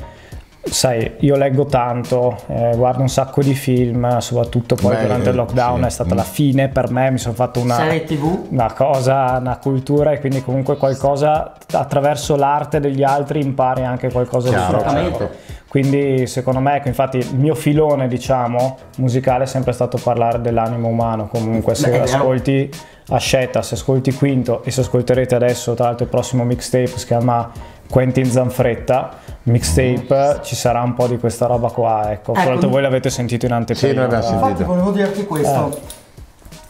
sai, 0.65 1.15
io 1.19 1.36
leggo 1.36 1.65
tanto, 1.65 2.38
eh, 2.47 2.71
guardo 2.76 3.02
un 3.02 3.10
sacco 3.10 3.41
di 3.41 3.54
film, 3.54 4.17
soprattutto 4.19 4.76
poi 4.76 4.95
Beh, 4.95 5.02
durante 5.02 5.30
il 5.30 5.36
lockdown 5.36 5.82
sì. 5.82 5.86
è 5.86 5.89
stata 5.89 6.15
la 6.15 6.23
fine 6.23 6.69
per 6.69 6.89
me, 6.89 7.12
mi 7.12 7.17
sono 7.17 7.34
fatto 7.36 7.60
una, 7.60 7.76
Serie 7.76 8.04
TV. 8.06 8.47
una 8.49 8.71
cosa, 8.71 9.38
una 9.39 9.58
cultura 9.58 10.12
e 10.12 10.19
quindi 10.19 10.41
comunque 10.41 10.78
qualcosa 10.78 11.54
attraverso 11.71 12.36
l'arte 12.36 12.80
degli 12.80 13.04
altri 13.04 13.41
impari 13.41 13.84
anche 13.84 14.12
qualcosa 14.12 14.49
Chiaro, 14.49 14.65
di 14.65 14.73
Assolutamente. 14.76 15.17
certo. 15.17 15.38
quindi 15.67 16.28
secondo 16.28 16.60
me, 16.60 16.78
ecco, 16.78 16.88
infatti 16.88 17.17
il 17.17 17.36
mio 17.36 17.56
filone, 17.56 18.08
diciamo, 18.08 18.78
musicale 18.97 19.43
è 19.43 19.47
sempre 19.47 19.73
stato 19.73 19.97
parlare 20.02 20.39
dell'animo 20.39 20.88
umano, 20.88 21.28
comunque 21.28 21.76
se 21.76 21.89
Beh, 21.89 22.02
ascolti 22.02 22.69
a 23.10 23.17
scelta, 23.17 23.62
se 23.62 23.76
ascolti 23.76 24.13
Quinto 24.13 24.63
e 24.63 24.71
se 24.71 24.80
ascolterete 24.82 25.36
adesso 25.36 25.73
tra 25.73 25.88
l'altro 25.88 26.06
il 26.06 26.10
prossimo 26.10 26.45
mixtape 26.45 26.88
si 26.88 27.06
chiama 27.06 27.52
Quentin 27.89 28.26
Zanfretta, 28.26 29.17
mixtape, 29.43 30.39
ci 30.43 30.56
sarà 30.56 30.82
un 30.82 30.93
po' 30.93 31.08
di 31.08 31.17
questa 31.17 31.45
roba 31.45 31.69
qua, 31.69 32.12
ecco. 32.12 32.32
Tra 32.34 32.43
l'altro 32.43 32.60
Ecco. 32.62 32.69
voi 32.69 32.82
l'avete 32.82 33.10
sentito 33.10 33.45
in 33.45 33.51
anteprima. 33.53 33.91
Sì, 33.93 33.97
noi 33.99 34.10
sentito. 34.21 34.34
Infatti 34.45 34.63
volevo 34.63 34.91
dirti 34.91 35.25
questo. 35.25 35.69
Eh. 35.75 36.01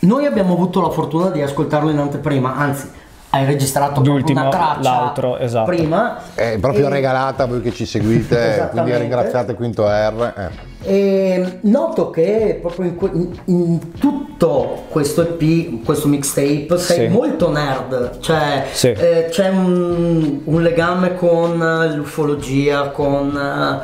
Noi 0.05 0.25
abbiamo 0.25 0.53
avuto 0.53 0.81
la 0.81 0.89
fortuna 0.89 1.29
di 1.29 1.41
ascoltarlo 1.41 1.89
in 1.89 1.97
anteprima, 1.97 2.55
anzi 2.55 2.89
hai 3.29 3.45
registrato 3.45 4.01
L'ultimo, 4.01 4.41
una 4.41 4.49
traccia 4.49 4.99
l'outro, 4.99 5.37
esatto. 5.37 5.65
prima. 5.71 6.17
È 6.35 6.57
proprio 6.59 6.87
E- 6.87 6.89
regalata 6.89 7.43
a 7.43 7.45
voi 7.47 7.61
che 7.61 7.71
ci 7.71 7.85
seguite, 7.85 8.67
quindi 8.71 8.95
ringraziate 8.97 9.53
Quinto 9.55 9.87
R. 9.87 10.33
eh. 10.37 10.71
E 10.85 11.59
noto 11.61 12.09
che 12.09 12.57
proprio 12.61 12.85
in, 12.87 12.95
que- 12.95 13.11
in- 13.45 13.91
tutto 13.97 14.83
questo 14.89 15.21
EP, 15.21 15.83
questo 15.85 16.07
mixtape, 16.09 16.77
sei 16.77 17.07
Sì. 17.07 17.13
molto 17.13 17.49
nerd, 17.51 18.19
cioè 18.19 18.65
Sì. 18.71 18.89
eh, 18.89 19.27
c'è 19.29 19.47
un, 19.49 20.41
un 20.43 20.61
legame 20.61 21.15
con 21.15 21.61
eh, 21.61 21.95
l'ufologia, 21.95 22.89
con 22.89 23.29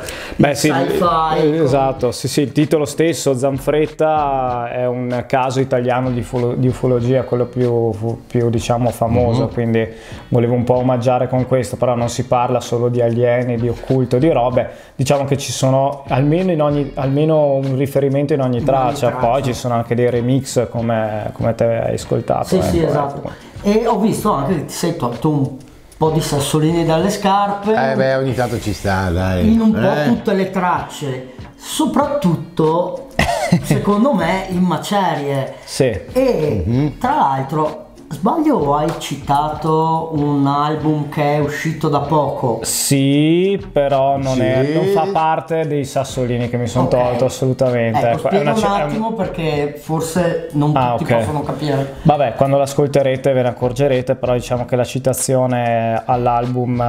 eh, 0.00 0.04
Beh 0.36 0.50
il 0.50 0.56
sì, 0.56 0.68
sci-fi. 0.70 0.94
eh, 0.96 0.98
con- 0.98 1.64
esatto, 1.64 2.12
sì, 2.12 2.28
sì, 2.28 2.42
il 2.42 2.52
titolo 2.52 2.84
stesso, 2.84 3.34
Zanfretta, 3.34 4.70
è 4.70 4.86
un 4.86 5.24
caso 5.26 5.60
italiano 5.60 6.10
di, 6.10 6.20
ufolo- 6.20 6.54
di 6.54 6.68
ufologia, 6.68 7.22
quello 7.22 7.46
più, 7.46 7.90
più, 8.26 8.50
diciamo 8.50 8.90
famoso, 8.90 9.48
quindi 9.48 9.86
volevo 10.28 10.54
un 10.54 10.64
po' 10.64 10.74
omaggiare 10.76 11.28
con 11.28 11.46
questo, 11.46 11.76
però 11.76 11.94
non 11.94 12.08
si 12.10 12.26
parla 12.26 12.60
solo 12.60 12.88
di 12.88 13.00
alieni, 13.00 13.56
di 13.56 13.68
occulto, 13.68 14.18
di 14.18 14.30
robe, 14.30 14.68
diciamo 14.96 15.24
che 15.24 15.38
ci 15.38 15.52
sono 15.52 16.04
almeno, 16.08 16.50
in 16.52 16.60
ogni, 16.60 16.89
almeno 16.94 17.54
un 17.54 17.76
riferimento 17.76 18.32
in 18.32 18.40
ogni 18.40 18.62
traccia, 18.62 19.08
traccia. 19.08 19.26
poi 19.26 19.42
ci 19.42 19.54
sono 19.54 19.74
anche 19.74 19.94
dei 19.94 20.08
remix 20.10 20.68
come, 20.70 21.30
come 21.34 21.54
te 21.54 21.64
hai 21.64 21.94
ascoltato. 21.94 22.46
Sì, 22.46 22.62
sì, 22.62 22.78
ecco, 22.80 22.88
esatto. 22.88 23.30
E 23.62 23.86
ho 23.86 23.98
visto 23.98 24.32
anche 24.32 24.54
che 24.56 24.64
ti 24.66 24.72
sei 24.72 24.96
tolto 24.96 25.30
un 25.30 25.48
po' 25.96 26.10
di 26.10 26.20
sassolini 26.20 26.84
dalle 26.84 27.10
scarpe. 27.10 27.72
Eh 27.72 27.94
beh, 27.94 28.14
ogni 28.14 28.34
tanto 28.34 28.58
ci 28.60 28.72
sta, 28.72 29.10
dai. 29.10 29.52
in 29.52 29.60
un 29.60 29.72
po' 29.72 29.78
Eh. 29.92 30.04
tutte 30.06 30.32
le 30.34 30.50
tracce. 30.50 31.32
Soprattutto 31.56 33.08
secondo 33.64 34.12
me 34.14 34.46
in 34.48 34.62
macerie. 34.62 35.54
Sì. 35.64 35.84
E 36.12 36.62
Mhm. 36.66 36.98
tra 36.98 37.14
l'altro, 37.16 37.86
sbaglio 38.12 38.56
o 38.56 38.74
hai 38.74 38.90
citato 38.98 40.10
un 40.14 40.44
album 40.44 41.08
che 41.08 41.36
è 41.36 41.38
uscito 41.38 41.88
da 41.88 42.00
poco? 42.00 42.58
Sì, 42.62 43.64
però 43.72 44.16
non, 44.16 44.42
è- 44.42 44.64
Sì. 44.66 44.72
non 44.74 44.86
fa 44.86 45.06
parte 45.12 45.68
dei 45.68 45.84
sassolini 45.84 46.48
che 46.48 46.56
mi 46.56 46.66
sono 46.66 46.86
Ok. 46.86 46.90
tolto 46.90 47.24
assolutamente. 47.26 47.98
Ecco, 48.00 48.08
Ecco, 48.08 48.28
è 48.28 48.30
spiega 48.32 48.42
una 48.42 48.50
un 48.52 48.56
ce- 48.58 48.66
è 48.66 48.68
un- 48.70 48.80
attimo 48.90 49.12
perché 49.12 49.74
forse 49.80 50.48
non 50.54 50.72
Ah, 50.76 50.96
tutti 50.96 51.12
ok. 51.12 51.18
possono 51.20 51.42
capire. 51.42 51.94
Vabbè, 52.02 52.34
quando 52.34 52.56
l'ascolterete 52.58 53.32
ve 53.32 53.42
ne 53.42 53.48
accorgerete, 53.48 54.16
però 54.16 54.32
diciamo 54.34 54.64
che 54.64 54.74
la 54.74 54.84
citazione 54.84 56.02
all'album 56.04 56.80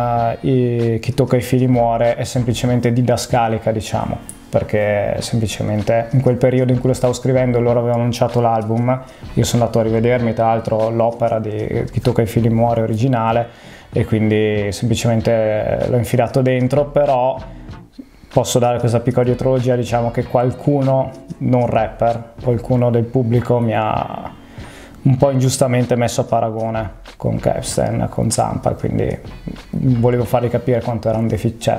eh, 0.42 0.98
Chi 1.00 1.14
tocca 1.14 1.36
i 1.38 1.42
fili 1.42 1.68
muore 1.68 2.16
è 2.16 2.24
semplicemente 2.24 2.92
didascalica, 2.92 3.72
diciamo, 3.72 4.40
perché 4.52 5.16
semplicemente 5.20 6.10
in 6.12 6.22
quel 6.22 6.36
periodo 6.36 6.74
in 6.74 6.80
cui 6.80 6.90
lo 6.90 6.94
stavo 6.94 7.14
scrivendo 7.14 7.62
loro 7.62 7.80
avevano 7.80 8.02
annunciato 8.02 8.42
l'album, 8.42 9.02
io 9.34 9.44
sono 9.46 9.64
andato 9.64 9.80
a 9.80 9.84
rivedermi 9.84 10.34
tra 10.34 10.48
l'altro 10.48 10.90
l'opera 10.90 11.40
di 11.40 11.86
Chi 11.90 12.02
tocca 12.02 12.22
i 12.22 12.26
fili 12.26 12.50
muore 12.50 12.82
originale 12.82 13.48
e 13.94 14.04
quindi 14.04 14.72
semplicemente 14.74 15.86
l'ho 15.88 15.98
infilato 15.98 16.42
dentro, 16.42 16.86
però 16.88 17.38
posso 18.32 18.60
dare 18.60 18.80
questa 18.80 19.00
piccola 19.00 19.26
dietrologia, 19.26 19.76
diciamo 19.76 20.12
che 20.12 20.26
qualcuno, 20.26 21.12
non 21.40 21.66
rapper, 21.66 22.34
qualcuno 22.44 22.90
del 22.90 23.04
pubblico 23.04 23.60
mi 23.60 23.74
ha 23.74 24.32
un 25.04 25.18
po' 25.18 25.32
ingiustamente 25.32 25.96
messo 25.96 26.22
a 26.22 26.24
paragone 26.26 26.92
con 27.18 27.40
Kevsten, 27.40 28.08
con 28.10 28.30
Zampa, 28.30 28.72
quindi 28.72 29.18
volevo 29.70 30.26
fargli 30.26 30.50
capire 30.50 30.82
quanto 30.82 31.08
era 31.10 31.18
un 31.18 31.28
deficit. 31.28 31.62
Cioè, 31.62 31.78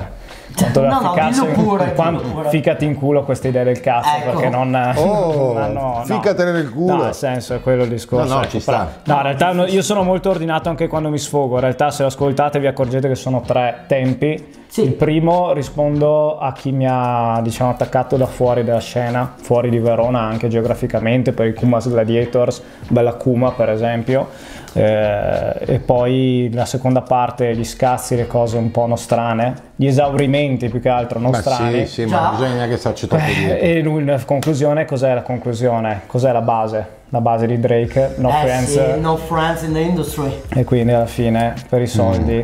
quanto 0.55 0.81
No, 0.81 1.13
era 1.15 1.29
no, 1.29 1.29
dillo 1.31 1.45
pure, 1.47 1.93
quan- 1.93 2.17
dillo 2.17 2.29
pure. 2.29 2.49
ficati 2.49 2.85
in 2.85 2.95
culo 2.95 3.23
queste 3.23 3.47
idee 3.49 3.63
del 3.63 3.79
cazzo 3.79 4.09
Ecco. 4.17 4.29
perché 4.31 4.49
non, 4.49 4.93
Oh, 4.95 5.53
non 5.53 5.61
hanno 5.61 5.79
no. 5.97 6.01
ficatene 6.05 6.51
nel 6.51 6.69
culo. 6.71 6.95
no 6.95 7.03
nel 7.03 7.13
senso 7.13 7.53
è 7.55 7.61
quello 7.61 7.83
il 7.83 7.89
discorso 7.89 8.27
No, 8.27 8.33
no, 8.35 8.41
ecco, 8.41 8.59
ci 8.59 8.63
però- 8.65 8.77
sta. 8.87 8.99
no 9.11 9.15
in 9.15 9.21
realtà 9.23 9.51
no, 9.53 9.65
io 9.65 9.81
sono 9.81 10.03
molto 10.03 10.29
ordinato 10.29 10.69
anche 10.69 10.87
quando 10.87 11.09
mi 11.09 11.17
sfogo 11.17 11.55
in 11.55 11.61
realtà 11.61 11.89
se 11.91 12.01
lo 12.03 12.07
ascoltate 12.09 12.59
vi 12.59 12.67
accorgete 12.67 13.07
che 13.07 13.15
sono 13.15 13.41
tre 13.41 13.83
tempi 13.87 14.61
Sì. 14.67 14.83
il 14.83 14.93
primo 14.93 15.53
rispondo 15.53 16.37
a 16.39 16.51
chi 16.53 16.71
mi 16.71 16.87
ha 16.89 17.39
diciamo, 17.43 17.69
attaccato 17.69 18.17
da 18.17 18.25
fuori 18.25 18.63
dalla 18.63 18.79
scena, 18.79 19.33
fuori 19.39 19.69
di 19.69 19.77
Verona 19.77 20.21
anche 20.21 20.47
geograficamente, 20.47 21.31
per 21.31 21.45
i 21.45 21.53
Kumas 21.53 21.87
Gladiators, 21.89 22.61
Bella 22.87 23.13
Kuma 23.13 23.51
per 23.51 23.69
esempio, 23.69 24.29
Eh, 24.75 25.53
e 25.73 25.79
poi 25.79 26.49
la 26.53 26.65
seconda 26.65 27.01
parte, 27.01 27.55
gli 27.55 27.63
scazzi, 27.63 28.15
le 28.15 28.25
cose 28.27 28.57
un 28.57 28.71
po' 28.71 28.85
nostrane, 28.87 29.53
gli 29.75 29.85
esaurimenti 29.85 30.67
più 30.69 30.81
che 30.81 30.89
altro 30.89 31.19
Ma 31.19 31.29
nostrani. 31.29 31.85
sì, 31.85 32.01
sì, 32.03 32.07
Già. 32.07 32.19
ma 32.21 32.29
bisogna 32.31 32.53
neanche 32.55 32.77
starci 32.77 33.07
troppo 33.07 33.23
Eh, 33.23 33.33
dietro. 33.33 33.57
E 33.57 33.81
lui, 33.81 34.03
la 34.03 34.19
conclusione, 34.25 34.85
cos'è 34.85 35.13
la 35.13 35.21
conclusione? 35.21 36.01
Cos'è 36.07 36.31
la 36.31 36.41
base? 36.41 37.01
La 37.09 37.21
base 37.21 37.45
di 37.45 37.59
Drake, 37.59 38.15
No 38.17 38.29
eh 38.29 38.41
Friends. 38.41 38.71
sì, 38.71 38.99
no 38.99 39.15
friends 39.17 39.61
in 39.61 39.73
the 39.73 39.79
industry. 39.79 40.41
E 40.55 40.63
quindi 40.63 40.91
alla 40.93 41.05
fine, 41.05 41.53
per 41.69 41.79
i 41.81 41.85
soldi, 41.87 42.43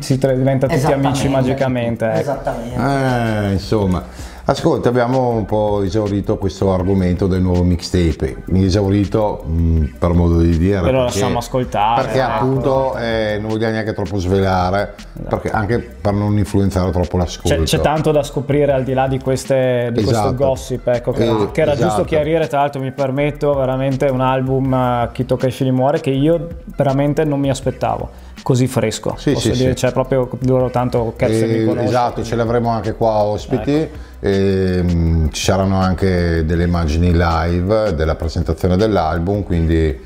si 0.00 0.18
tra- 0.18 0.32
diventa 0.32 0.66
tutti 0.66 0.92
amici 0.92 1.28
magicamente. 1.28 2.04
ecco. 2.06 2.18
Esattamente. 2.18 3.46
Eh, 3.48 3.52
insomma, 3.52 4.02
ascolta, 4.50 4.88
abbiamo 4.88 5.28
un 5.30 5.44
po' 5.44 5.82
esaurito 5.82 6.38
questo 6.38 6.72
argomento 6.72 7.26
del 7.26 7.42
nuovo 7.42 7.62
mixtape. 7.64 8.44
Esaurito 8.54 9.42
mh, 9.44 9.84
per 9.98 10.12
modo 10.12 10.38
di 10.40 10.56
dire. 10.56 10.88
E 10.88 10.90
lo 10.90 11.02
lasciamo 11.04 11.38
ascoltare, 11.38 12.02
Perché 12.02 12.18
ecco. 12.20 12.30
appunto 12.30 12.96
eh, 12.96 13.38
non 13.40 13.50
vogliamo 13.50 13.72
neanche 13.72 13.92
troppo 13.92 14.18
svelare, 14.18 14.94
perché 15.28 15.50
anche 15.50 15.78
per 15.78 16.12
non 16.14 16.36
influenzare 16.38 16.90
troppo 16.90 17.16
l'ascolto. 17.18 17.56
C'è, 17.62 17.62
c'è 17.64 17.80
tanto 17.80 18.10
da 18.10 18.22
scoprire 18.22 18.72
al 18.72 18.84
di 18.84 18.94
là 18.94 19.06
di, 19.06 19.18
queste, 19.18 19.90
di 19.92 20.00
Esatto. 20.00 20.28
questo 20.28 20.34
gossip, 20.34 20.86
ecco, 20.88 21.12
che, 21.12 21.24
Eh, 21.28 21.50
che 21.52 21.60
era 21.60 21.72
esatto. 21.72 21.86
giusto 21.88 22.04
chiarire, 22.04 22.46
tra 22.48 22.60
l'altro 22.60 22.80
mi 22.80 22.92
permetto, 22.92 23.54
veramente 23.54 24.06
un 24.06 24.20
album 24.20 24.72
eh, 24.72 25.08
Chi 25.12 25.26
tocca 25.26 25.46
i 25.46 25.50
fili 25.50 25.70
muore 25.70 26.00
che 26.00 26.10
io 26.10 26.48
veramente 26.76 27.24
non 27.24 27.38
mi 27.40 27.50
aspettavo, 27.50 28.08
così 28.42 28.66
fresco, 28.66 29.14
Sì, 29.18 29.32
posso 29.32 29.52
sì, 29.52 29.58
dire, 29.58 29.70
sì. 29.70 29.76
cioè 29.76 29.92
proprio 29.92 30.28
loro 30.46 30.70
tanto 30.70 31.12
cazzo 31.16 31.32
Eh, 31.32 31.64
conoscono. 31.64 31.86
esatto, 31.86 32.22
ce 32.24 32.34
l'avremo 32.34 32.70
anche 32.70 32.94
qua 32.94 33.22
ospiti. 33.22 33.72
Ecco. 33.74 34.06
E, 34.20 34.82
mh, 34.82 35.30
ci 35.30 35.42
saranno 35.44 35.76
anche 35.78 36.44
delle 36.44 36.64
immagini 36.64 37.12
live 37.14 37.94
della 37.94 38.14
presentazione 38.14 38.76
dell'album, 38.76 39.42
quindi 39.42 39.98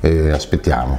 eh, 0.00 0.30
aspettiamo. 0.30 0.98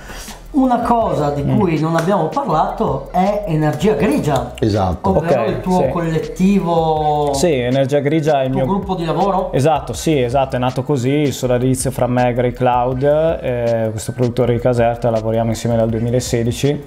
Una 0.51 0.79
cosa 0.79 1.29
di 1.29 1.43
Mm. 1.43 1.59
cui 1.59 1.79
non 1.79 1.95
abbiamo 1.95 2.27
parlato 2.27 3.09
è 3.11 3.43
Energia 3.47 3.93
Grigia, 3.93 4.53
Esatto. 4.59 5.09
ovvero 5.09 5.43
Ok, 5.43 5.47
il 5.47 5.59
tuo 5.61 5.81
sì. 5.83 5.89
collettivo, 5.89 7.31
Sì, 7.35 7.53
Energia 7.53 7.99
Grigia 7.99 8.41
è 8.41 8.45
il 8.45 8.49
tuo 8.51 8.57
mio 8.57 8.67
gruppo 8.67 8.95
di 8.95 9.05
lavoro. 9.05 9.51
Esatto, 9.53 9.93
sì, 9.93 10.19
esatto, 10.19 10.55
è 10.55 10.59
nato 10.59 10.81
così, 10.83 11.09
il 11.11 11.33
sodalizio 11.33 11.91
fra 11.91 12.07
me 12.07 12.29
e 12.29 12.33
Grey 12.33 12.51
Cloud, 12.51 13.03
eh, 13.03 13.89
questo 13.91 14.11
produttore 14.11 14.53
di 14.53 14.59
Caserta, 14.59 15.11
lavoriamo 15.11 15.49
insieme 15.49 15.75
dal 15.75 15.87
2016 15.89 16.83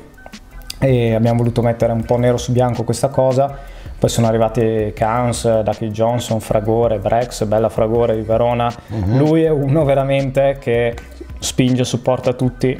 e 0.80 1.14
abbiamo 1.14 1.38
voluto 1.38 1.62
mettere 1.62 1.92
un 1.92 2.04
po' 2.04 2.16
nero 2.18 2.38
su 2.38 2.50
bianco 2.50 2.82
questa 2.82 3.08
cosa, 3.08 3.58
poi 4.02 4.10
sono 4.10 4.26
arrivati 4.26 4.90
Cans, 4.96 5.60
Ducky 5.62 5.92
Johnson, 5.92 6.40
Fragore, 6.40 6.98
Brex, 6.98 7.44
Bella 7.44 7.68
Fragore 7.68 8.16
di 8.16 8.22
Verona, 8.22 8.68
lui 9.14 9.44
è 9.44 9.48
uno 9.48 9.84
veramente 9.84 10.56
che 10.58 10.96
spinge, 11.38 11.84
supporta 11.84 12.32
tutti, 12.32 12.76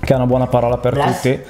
che 0.00 0.12
ha 0.12 0.16
una 0.16 0.26
buona 0.26 0.46
parola 0.46 0.76
per 0.76 0.92
Bless. 0.92 1.14
tutti. 1.22 1.40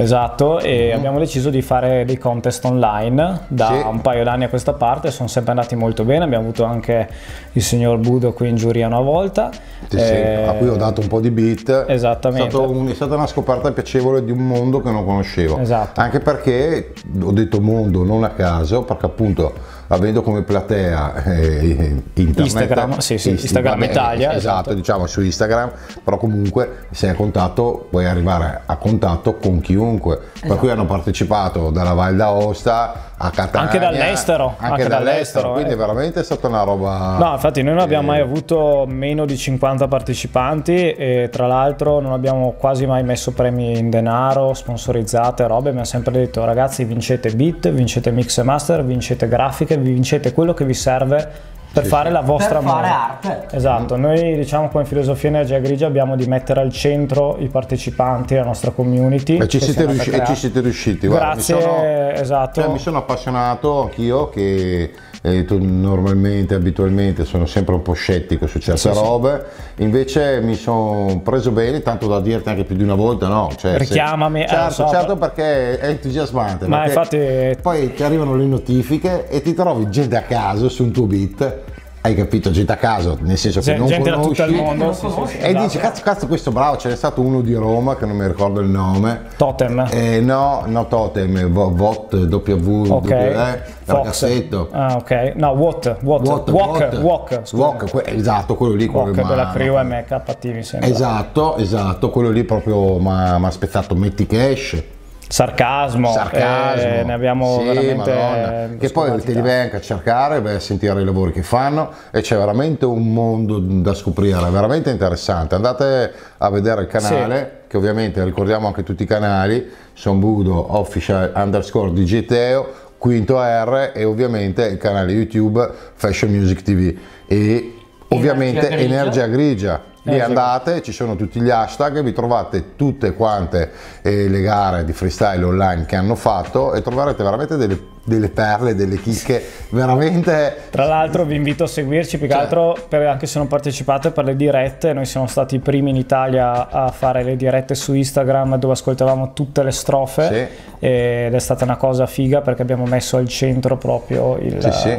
Esatto, 0.00 0.60
e 0.60 0.92
abbiamo 0.92 1.18
deciso 1.18 1.50
di 1.50 1.60
fare 1.62 2.04
dei 2.04 2.18
contest 2.18 2.64
online 2.64 3.40
da 3.48 3.66
Sì. 3.66 3.86
un 3.86 4.00
paio 4.00 4.22
d'anni 4.24 4.44
a 4.44 4.48
questa 4.48 4.72
parte, 4.72 5.10
sono 5.10 5.28
sempre 5.28 5.50
andati 5.52 5.74
molto 5.74 6.04
bene, 6.04 6.24
abbiamo 6.24 6.44
avuto 6.44 6.64
anche 6.64 7.08
il 7.52 7.62
signor 7.62 7.98
Budo 7.98 8.32
qui 8.32 8.48
in 8.48 8.56
giuria 8.56 8.86
una 8.86 9.00
volta. 9.00 9.50
Sì, 9.88 9.98
sì, 9.98 10.04
Eh, 10.12 10.44
a 10.44 10.52
cui 10.52 10.68
ho 10.68 10.76
dato 10.76 11.00
un 11.00 11.08
po' 11.08 11.20
di 11.20 11.30
beat. 11.30 11.84
Esattamente. 11.88 12.56
È, 12.56 12.58
un- 12.60 12.88
è 12.88 12.94
stata 12.94 13.14
una 13.14 13.26
scoperta 13.26 13.70
piacevole 13.72 14.24
di 14.24 14.30
un 14.30 14.46
mondo 14.46 14.80
che 14.80 14.90
non 14.90 15.04
conoscevo. 15.04 15.58
Esatto. 15.58 16.00
Anche 16.00 16.20
perché 16.20 16.92
ho 17.20 17.32
detto 17.32 17.60
mondo 17.60 18.04
non 18.04 18.22
a 18.24 18.30
caso, 18.30 18.82
perché 18.82 19.06
appunto 19.06 19.52
avendo 19.88 20.22
come 20.22 20.42
platea 20.42 21.22
eh, 21.24 22.02
internet, 22.14 22.38
Instagram, 22.38 22.98
sì, 22.98 23.18
sì, 23.18 23.30
Instagram 23.30 23.82
Italia, 23.82 24.28
esatto, 24.30 24.38
esatto. 24.38 24.74
diciamo 24.74 25.06
su 25.06 25.20
Instagram, 25.20 25.72
però 26.04 26.18
comunque 26.18 26.86
sei 26.90 27.10
a 27.10 27.14
contatto, 27.14 27.86
puoi 27.90 28.06
arrivare 28.06 28.62
a 28.66 28.76
contatto 28.76 29.36
con 29.36 29.60
chiunque. 29.60 30.20
Per 30.40 30.56
cui 30.56 30.70
hanno 30.70 30.86
partecipato 30.86 31.70
dalla 31.70 31.92
Val 31.94 32.16
d'Aosta 32.16 33.07
a 33.20 33.30
Catania, 33.30 33.66
Anche 33.66 33.78
dall'estero, 33.78 34.46
anche, 34.58 34.64
anche 34.64 34.86
dall'estero, 34.86 35.04
dall'estero, 35.04 35.52
quindi 35.52 35.72
eh. 35.72 35.76
veramente 35.76 36.20
è 36.20 36.22
stata 36.22 36.46
una 36.46 36.62
roba. 36.62 37.16
No, 37.18 37.32
infatti 37.32 37.62
noi 37.62 37.74
non 37.74 37.82
abbiamo 37.82 38.06
mai 38.06 38.20
avuto 38.20 38.84
meno 38.86 39.24
di 39.24 39.36
50 39.36 39.88
partecipanti 39.88 40.92
e 40.92 41.28
tra 41.30 41.48
l'altro 41.48 41.98
non 41.98 42.12
abbiamo 42.12 42.52
quasi 42.56 42.86
mai 42.86 43.02
messo 43.02 43.32
premi 43.32 43.76
in 43.76 43.90
denaro, 43.90 44.54
sponsorizzate, 44.54 45.46
robe, 45.48 45.68
abbiamo 45.70 45.84
sempre 45.84 46.12
detto 46.12 46.44
ragazzi 46.44 46.84
vincete 46.84 47.30
beat, 47.30 47.70
vincete 47.70 48.12
mix 48.12 48.38
e 48.38 48.42
master, 48.44 48.84
vincete 48.84 49.26
grafiche, 49.26 49.76
vincete 49.76 50.32
quello 50.32 50.54
che 50.54 50.64
vi 50.64 50.74
serve 50.74 51.56
per 51.70 51.82
Sì, 51.84 51.88
fare 51.90 52.08
sì. 52.08 52.14
la 52.14 52.20
vostra 52.22 52.58
Per 52.58 52.68
fare 52.68 52.86
arte. 52.88 53.46
Esatto, 53.52 53.96
noi 53.96 54.36
diciamo 54.36 54.68
come 54.68 54.84
filosofia 54.84 55.28
Energia 55.28 55.58
Grigia 55.58 55.86
abbiamo 55.86 56.16
di 56.16 56.26
mettere 56.26 56.60
al 56.60 56.72
centro 56.72 57.36
i 57.38 57.48
partecipanti, 57.48 58.34
la 58.34 58.44
nostra 58.44 58.70
community. 58.70 59.36
E 59.38 59.48
ci, 59.48 59.60
siete 59.60 59.86
riusci- 59.86 60.10
e 60.10 60.24
ci 60.26 60.34
siete 60.34 60.60
riusciti, 60.60 61.06
guarda, 61.06 61.26
mi 61.28 61.32
Grazie, 61.34 61.60
sono- 61.60 62.10
esatto. 62.14 62.60
Cioè, 62.62 62.70
mi 62.72 62.78
sono 62.78 62.98
appassionato 62.98 63.82
anch'io 63.82 64.28
che 64.30 64.92
eh, 65.20 65.44
normalmente, 65.50 66.54
abitualmente 66.54 67.24
sono 67.24 67.44
sempre 67.44 67.74
un 67.74 67.82
po' 67.82 67.92
scettico 67.92 68.46
su 68.46 68.60
certe 68.60 68.80
Sì, 68.80 68.88
sì. 68.92 68.94
robe, 68.94 69.44
invece 69.76 70.40
mi 70.40 70.54
sono 70.54 71.20
preso 71.24 71.50
bene, 71.50 71.82
tanto 71.82 72.06
da 72.06 72.20
dirti 72.20 72.48
anche 72.48 72.62
più 72.64 72.76
di 72.76 72.84
una 72.84 72.94
volta, 72.94 73.26
no? 73.26 73.48
Cioè, 73.56 73.72
se- 73.72 73.78
Richiamami, 73.78 74.40
eh, 74.42 74.44
lo 74.44 74.48
certo, 74.48 74.72
so, 74.72 74.88
certo 74.88 75.16
per- 75.16 75.32
perché 75.32 75.78
è 75.80 75.88
entusiasmante. 75.88 76.66
Ma 76.68 76.86
infatti- 76.86 77.56
Poi 77.60 77.92
ti 77.94 78.02
arrivano 78.04 78.34
le 78.36 78.44
notifiche 78.44 79.28
e 79.28 79.42
ti 79.42 79.54
trovi 79.54 79.90
gente 79.90 80.16
a 80.16 80.22
caso 80.22 80.68
su 80.68 80.84
un 80.84 80.92
tuo 80.92 81.06
beat, 81.06 81.57
hai 82.00 82.14
capito? 82.14 82.50
Gente 82.50 82.72
a 82.72 82.76
caso, 82.76 83.18
nel 83.20 83.36
senso 83.36 83.60
che 83.60 83.74
Gente 83.76 83.96
non 84.10 84.20
da 84.20 84.26
tutto 84.26 84.42
il 84.44 84.54
conosci. 84.56 84.62
mondo. 84.62 84.92
sì, 84.92 84.98
sì, 85.08 85.12
conosci. 85.14 85.36
sì, 85.36 85.42
E 85.42 85.48
esatto. 85.48 85.64
dici, 85.64 85.78
cazzo, 85.78 86.02
cazzo, 86.02 86.26
questo 86.26 86.50
bravo, 86.52 86.76
ce 86.76 86.88
n'è 86.88 86.96
stato 86.96 87.20
uno 87.20 87.40
di 87.40 87.54
Roma 87.54 87.96
che 87.96 88.06
non 88.06 88.16
mi 88.16 88.26
ricordo 88.26 88.60
il 88.60 88.68
nome. 88.68 89.22
Totem. 89.36 89.86
Eh, 89.90 90.20
no, 90.20 90.62
no 90.66 90.86
Totem, 90.86 91.48
Vo- 91.50 91.70
VOT, 91.74 92.14
W, 92.14 92.92
Ok. 92.92 93.10
eh, 93.10 93.60
Fox. 93.84 93.96
Ragazzetto. 93.96 94.68
Ah, 94.72 94.94
ok. 94.96 95.32
No, 95.36 95.48
what? 95.50 95.96
What? 96.02 96.26
What, 96.26 96.48
walk, 96.50 96.78
what? 96.78 96.94
walk. 97.02 97.40
Walk, 97.52 97.90
que- 97.90 98.14
esatto, 98.16 98.54
quello 98.54 98.74
lì. 98.74 98.86
quello 98.86 99.10
Walk 99.12 99.28
della 99.28 99.44
m'ha- 99.44 99.52
Crew 99.52 99.76
MKT 99.78 100.44
mi 100.54 100.62
sembra. 100.62 100.88
Esatto, 100.88 101.56
esatto, 101.56 102.10
quello 102.10 102.30
lì 102.30 102.44
proprio 102.44 102.98
mi 102.98 103.08
ha 103.10 103.50
spezzato 103.50 103.94
Metti 103.94 104.26
Cash. 104.26 104.82
Sarcasmo. 105.28 106.10
sarcasmo. 106.12 106.88
eh, 106.88 107.02
ne 107.04 107.12
abbiamo 107.12 107.58
Sì, 107.58 107.64
veramente. 107.66 108.14
Madonna. 108.14 108.76
Che 108.78 108.90
poi 108.90 109.20
te 109.22 109.32
li 109.32 109.50
anche 109.52 109.76
a 109.76 109.80
cercare, 109.80 110.40
vai 110.40 110.54
a 110.56 110.60
sentire 110.60 111.00
i 111.00 111.04
lavori 111.04 111.32
che 111.32 111.42
fanno 111.42 111.90
e 112.10 112.20
c'è 112.20 112.36
veramente 112.36 112.86
un 112.86 113.12
mondo 113.12 113.58
da 113.58 113.94
scoprire, 113.94 114.48
veramente 114.50 114.90
interessante. 114.90 115.54
Andate 115.54 116.12
a 116.38 116.50
vedere 116.50 116.82
il 116.82 116.86
canale, 116.86 117.60
che 117.66 117.76
ovviamente 117.76 118.24
ricordiamo 118.24 118.66
anche 118.66 118.82
tutti 118.82 119.02
i 119.02 119.06
canali, 119.06 119.70
Son 119.92 120.18
Budo 120.18 120.76
Official 120.76 121.32
underscore 121.34 121.92
Digiteo, 121.92 122.86
Quinto 122.98 123.38
R 123.40 123.92
e 123.94 124.04
ovviamente 124.04 124.64
il 124.66 124.78
canale 124.78 125.12
YouTube 125.12 125.70
Fashion 125.94 126.30
Music 126.32 126.62
TV 126.62 126.96
e 127.28 127.77
ovviamente 128.08 128.68
Energia 128.68 128.76
Grigia. 128.76 128.94
Energia 129.00 129.26
Grigia. 129.26 129.82
Lì 130.02 130.14
Energia 130.14 130.26
andate, 130.28 130.80
ci 130.82 130.92
sono 130.92 131.16
tutti 131.16 131.38
gli 131.40 131.50
hashtag, 131.50 132.02
vi 132.02 132.12
trovate 132.14 132.76
tutte 132.76 133.12
quante 133.12 133.70
eh, 134.00 134.26
le 134.28 134.40
gare 134.40 134.84
di 134.84 134.92
freestyle 134.94 135.44
online 135.44 135.84
che 135.84 135.96
hanno 135.96 136.14
fatto 136.14 136.72
e 136.72 136.80
troverete 136.80 137.22
veramente 137.22 137.56
delle, 137.56 137.78
delle 138.04 138.30
perle, 138.30 138.74
delle 138.74 138.96
chicche 138.96 139.42
veramente 139.70 140.56
Tra 140.70 140.86
l'altro 140.86 141.24
vi 141.24 141.34
invito 141.34 141.64
a 141.64 141.66
seguirci, 141.66 142.16
più 142.16 142.26
che 142.26 142.32
Cioè- 142.32 142.42
altro 142.42 142.76
per- 142.88 143.06
anche 143.06 143.26
se 143.26 143.38
non 143.38 143.48
partecipate 143.48 144.10
per 144.10 144.24
le 144.24 144.34
dirette, 144.36 144.94
noi 144.94 145.04
siamo 145.04 145.26
stati 145.26 145.56
i 145.56 145.58
primi 145.58 145.90
in 145.90 145.96
Italia 145.96 146.70
a 146.70 146.88
fare 146.90 147.22
le 147.22 147.36
dirette 147.36 147.74
su 147.74 147.92
Instagram 147.92 148.56
dove 148.56 148.72
ascoltavamo 148.74 149.32
tutte 149.34 149.62
le 149.62 149.72
strofe 149.72 150.48
ed 150.78 151.34
è 151.34 151.38
stata 151.38 151.64
una 151.64 151.76
cosa 151.76 152.06
figa 152.06 152.40
perché 152.40 152.62
abbiamo 152.62 152.86
messo 152.86 153.18
al 153.18 153.28
centro 153.28 153.76
proprio 153.76 154.38
il- 154.38 154.62
Sì, 154.62 154.72
sì. 154.72 154.98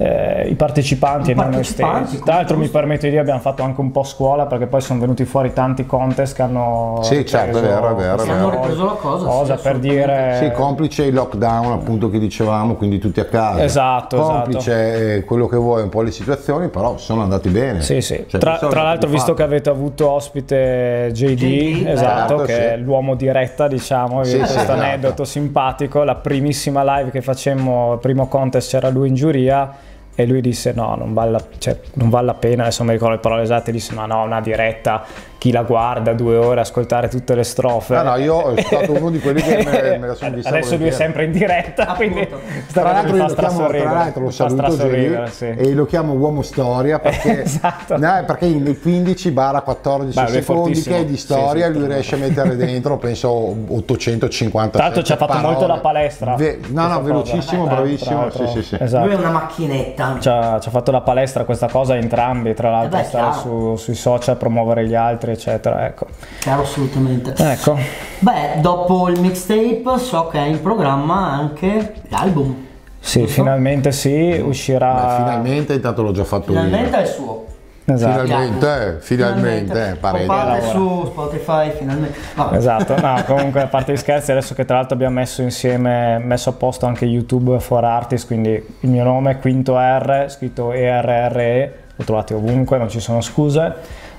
Eh, 0.00 0.46
i 0.48 0.54
partecipanti 0.54 1.30
I 1.30 1.32
e 1.32 1.34
non 1.34 1.50
noi 1.50 1.64
stessi. 1.64 2.22
Tra 2.22 2.36
l'altro 2.36 2.56
mi 2.56 2.68
permetto 2.68 3.02
di 3.04 3.10
dire 3.10 3.20
abbiamo 3.20 3.40
fatto 3.40 3.64
anche 3.64 3.80
un 3.80 3.90
po' 3.90 4.04
scuola 4.04 4.46
perché 4.46 4.66
poi 4.66 4.80
sono 4.80 5.00
venuti 5.00 5.24
fuori 5.24 5.52
tanti 5.52 5.86
contest 5.86 6.36
che 6.36 6.42
hanno 6.42 7.00
Sì, 7.02 7.26
certo, 7.26 7.58
è 7.58 7.60
ripreso 7.60 7.80
vero, 7.80 7.90
è 7.90 7.94
vero, 7.94 8.22
è. 8.22 8.28
Hanno 8.30 8.50
ripreso 8.50 8.84
la 8.84 8.92
cosa, 8.92 9.18
sì, 9.24 9.24
cosa 9.24 9.54
per 9.56 9.74
assolutamente. 9.74 9.88
dire 9.88 10.38
Sì, 10.40 10.52
complice 10.52 11.02
il 11.02 11.14
lockdown 11.14 11.72
appunto 11.72 12.10
che 12.10 12.20
dicevamo, 12.20 12.74
quindi 12.76 12.98
tutti 12.98 13.18
a 13.18 13.24
casa. 13.24 13.62
Esatto, 13.64 14.16
Complice 14.18 15.16
eh, 15.16 15.24
quello 15.24 15.48
che 15.48 15.56
vuoi, 15.56 15.82
un 15.82 15.88
po' 15.88 16.02
le 16.02 16.12
situazioni, 16.12 16.68
però 16.68 16.96
sono 16.96 17.22
andati 17.22 17.48
bene. 17.48 17.80
Sì, 17.82 18.00
sì. 18.00 18.24
Cioè, 18.28 18.40
tra, 18.40 18.56
tra 18.58 18.82
l'altro, 18.82 19.10
visto 19.10 19.32
che 19.34 19.42
fai- 19.42 19.46
avete 19.52 19.68
avuto 19.68 20.08
ospite 20.10 21.10
JD, 21.12 21.34
JD, 21.42 21.86
esatto, 21.88 22.36
certo, 22.36 22.42
che 22.44 22.54
sì. 22.54 22.60
è 22.60 22.76
l'uomo 22.76 23.16
diretta, 23.16 23.66
diciamo, 23.66 24.22
Sì, 24.22 24.36
questo 24.36 24.58
sì, 24.58 24.60
esatto. 24.60 24.80
aneddoto 24.80 25.24
simpatico, 25.24 26.04
la 26.04 26.14
primissima 26.14 26.98
live 26.98 27.10
che 27.10 27.20
facemmo, 27.20 27.94
il 27.94 27.98
primo 27.98 28.28
contest 28.28 28.70
c'era 28.70 28.88
lui 28.90 29.08
in 29.08 29.14
giuria 29.14 29.86
e 30.20 30.26
lui 30.26 30.40
disse 30.40 30.72
no, 30.72 30.96
non 30.96 31.14
vale 31.14 31.30
la, 31.30 31.44
cioè, 31.58 31.78
non 31.92 32.10
vale 32.10 32.26
la 32.26 32.34
pena, 32.34 32.62
adesso 32.62 32.82
non 32.82 32.88
mi 32.88 32.94
ricordo 32.94 33.14
le 33.14 33.20
parole 33.20 33.42
esatte, 33.42 33.70
disse 33.70 33.94
ma 33.94 34.04
no, 34.04 34.24
una 34.24 34.40
diretta, 34.40 35.04
chi 35.38 35.52
la 35.52 35.62
guarda 35.62 36.12
due 36.14 36.36
ore 36.36 36.58
a 36.58 36.62
ascoltare 36.62 37.08
tutte 37.08 37.34
le 37.36 37.44
strofe. 37.44 37.94
No, 37.94 38.02
no, 38.02 38.16
io 38.16 38.40
sono 38.40 38.56
stato 38.60 38.92
uno 38.92 39.10
di 39.10 39.20
quelli 39.20 39.40
che 39.40 39.56
me, 39.64 39.98
me 39.98 40.06
la 40.08 40.14
sono 40.14 40.34
vista 40.34 40.50
Adesso 40.50 40.76
lui 40.76 40.88
è 40.88 40.90
sempre 40.90 41.24
in 41.24 41.32
diretta, 41.32 41.86
quindi 41.94 42.20
Appunto. 42.22 42.40
sta 42.66 42.80
Tra 42.80 42.90
cosa 42.90 42.92
l'altro, 43.02 43.16
io 43.16 43.26
lo 43.26 43.34
chiamo, 43.34 43.66
tra 43.68 43.92
l'altro 43.92 44.22
lo 44.24 44.30
saluto 44.30 45.30
sì. 45.30 45.46
e 45.46 45.72
lo 45.74 45.86
chiamo 45.86 46.12
uomo 46.14 46.42
storia 46.42 46.98
perché, 46.98 47.42
Esatto. 47.46 47.96
no, 47.98 48.24
perché 48.26 48.46
in 48.46 48.76
15 48.80 49.30
barra 49.30 49.60
14 49.60 50.20
Beh, 50.20 50.28
secondi 50.42 50.82
che 50.82 50.96
è 50.98 51.04
di 51.04 51.16
storia 51.16 51.66
sì. 51.66 51.72
lui 51.78 51.86
riesce 51.86 52.14
a 52.16 52.18
mettere 52.18 52.56
dentro 52.56 52.96
penso 52.96 53.28
850 53.30 54.70
Tra 54.76 54.82
l'altro 54.82 55.02
ci 55.02 55.12
ha 55.12 55.16
fatto 55.16 55.38
molto 55.38 55.66
la 55.66 55.78
palestra. 55.78 56.34
Ve- 56.34 56.58
no 56.68 56.82
no 56.82 56.88
cosa. 56.88 57.00
velocissimo 57.02 57.64
Tra- 57.66 57.74
bravissimo 57.76 58.30
sì 58.30 58.46
sì 58.48 58.62
sì 58.62 58.76
Esatto. 58.80 59.04
Lui 59.06 59.14
è 59.14 59.18
una 59.18 59.30
macchinetta. 59.30 60.16
Ci 60.20 60.28
ha, 60.28 60.58
ci 60.60 60.68
ha 60.68 60.70
fatto 60.70 60.90
la 60.90 61.00
palestra 61.00 61.44
questa 61.44 61.68
cosa 61.68 61.96
entrambi, 61.96 62.54
tra 62.54 62.70
l'altro 62.70 62.98
beh, 62.98 63.04
stare 63.04 63.32
su- 63.34 63.76
sui 63.76 63.94
social, 63.94 64.36
promuovere 64.36 64.86
gli 64.86 64.94
altri, 64.94 65.27
eccetera. 65.32 65.86
Ecco. 65.86 66.06
Chiaro, 66.40 66.62
assolutamente. 66.62 67.34
ecco. 67.36 67.78
Beh, 68.20 68.60
dopo 68.60 69.08
il 69.08 69.20
mixtape 69.20 69.82
so 69.98 70.28
che 70.28 70.38
è 70.38 70.46
in 70.46 70.60
programma 70.60 71.30
anche 71.30 71.94
l'album. 72.08 72.66
Sì, 73.00 73.20
Giusto? 73.20 73.34
finalmente 73.34 73.92
sì, 73.92 74.42
uscirà. 74.44 74.92
Beh, 74.94 75.24
finalmente 75.24 75.74
intanto 75.74 76.02
l'ho 76.02 76.12
già 76.12 76.24
fatto 76.24 76.46
Finalmente 76.46 76.96
io 76.96 77.02
è 77.02 77.06
suo. 77.06 77.46
Esatto. 77.90 78.24
finalmente 78.26 78.98
finalmente 79.00 79.90
eh, 79.92 79.94
pare 79.94 80.18
Compare 80.26 80.60
lavora. 80.60 80.70
su 80.70 81.06
Spotify, 81.06 81.70
finalmente. 81.70 82.18
Vabbè. 82.34 82.56
Esatto, 82.56 83.00
no, 83.00 83.22
comunque 83.24 83.62
a 83.62 83.66
parte 83.66 83.92
gli 83.92 83.96
scherzi, 83.96 84.30
adesso 84.30 84.54
che 84.54 84.66
tra 84.66 84.76
l'altro 84.76 84.94
abbiamo 84.94 85.14
messo 85.14 85.40
insieme, 85.40 86.18
messo 86.18 86.50
a 86.50 86.52
posto 86.52 86.84
anche 86.84 87.06
YouTube 87.06 87.58
for 87.60 87.84
Artists, 87.84 88.26
quindi 88.26 88.50
il 88.80 88.90
mio 88.90 89.04
nome 89.04 89.30
è 89.30 89.38
Quinto 89.38 89.78
R, 89.78 90.26
scritto 90.28 90.72
ERRE, 90.72 91.74
lo 91.96 92.04
trovate 92.04 92.34
ovunque, 92.34 92.76
non 92.76 92.90
ci 92.90 93.00
sono 93.00 93.22
scuse. 93.22 93.74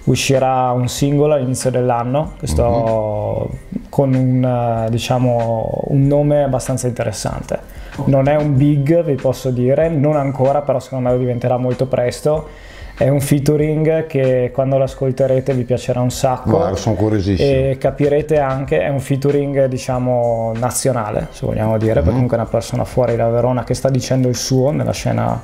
Uscirà 0.06 0.72
un 0.72 0.88
singolo 0.88 1.34
all'inizio 1.34 1.70
dell'anno, 1.70 2.34
che 2.40 2.48
sto 2.48 3.50
con 3.90 4.14
un, 4.14 4.44
eh, 4.44 4.90
diciamo, 4.90 5.84
un 5.88 6.08
nome 6.08 6.44
abbastanza 6.44 6.88
interessante. 6.88 7.78
Non 8.06 8.28
è 8.28 8.36
un 8.36 8.56
big, 8.56 9.04
vi 9.04 9.16
posso 9.16 9.50
dire, 9.50 9.90
non 9.90 10.16
ancora, 10.16 10.62
però 10.62 10.80
secondo 10.80 11.10
me 11.10 11.14
lo 11.14 11.20
diventerà 11.20 11.58
molto 11.58 11.86
presto. 11.86 12.48
È 12.96 13.08
un 13.08 13.22
featuring 13.22 14.08
che 14.08 14.52
quando 14.54 14.78
lo 14.78 14.84
ascolterete 14.84 15.54
vi 15.54 15.64
piacerà 15.64 16.02
un 16.02 16.12
sacco 16.12 16.50
Guarda, 16.50 16.76
sono 16.76 16.96
curiosissimo. 16.96 17.50
e 17.50 17.78
capirete 17.80 18.40
anche, 18.40 18.82
è 18.82 18.90
un 18.90 19.00
featuring 19.00 19.66
diciamo 19.68 20.52
nazionale, 20.58 21.28
se 21.32 21.46
vogliamo 21.46 21.78
dire, 21.78 21.94
perché 21.96 22.10
comunque 22.10 22.36
è 22.36 22.40
una 22.42 22.50
persona 22.50 22.84
fuori 22.84 23.16
da 23.16 23.30
Verona 23.30 23.64
che 23.64 23.74
sta 23.74 23.90
dicendo 23.90 24.28
il 24.28 24.36
suo 24.36 24.72
nella 24.72 24.92
scena, 24.92 25.42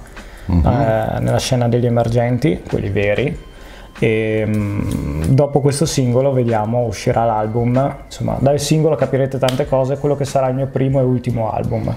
eh, 0.48 0.54
nella 0.54 1.39
scena 1.39 1.70
degli 1.70 1.86
emergenti, 1.86 2.62
quelli 2.68 2.89
veri. 2.89 3.54
E 3.99 4.43
mm, 4.45 5.23
dopo 5.29 5.62
questo 5.62 5.86
singolo 5.86 6.31
vediamo 6.31 6.84
uscirà 6.86 7.25
l'album. 7.25 7.95
Insomma, 8.05 8.38
dal 8.39 8.60
singolo 8.60 8.95
capirete 8.95 9.38
tante 9.38 9.67
cose, 9.67 9.97
quello 9.97 10.15
che 10.15 10.25
sarà 10.25 10.47
il 10.49 10.55
mio 10.55 10.67
primo 10.67 10.99
e 10.99 11.03
ultimo 11.03 11.51
album. 11.51 11.93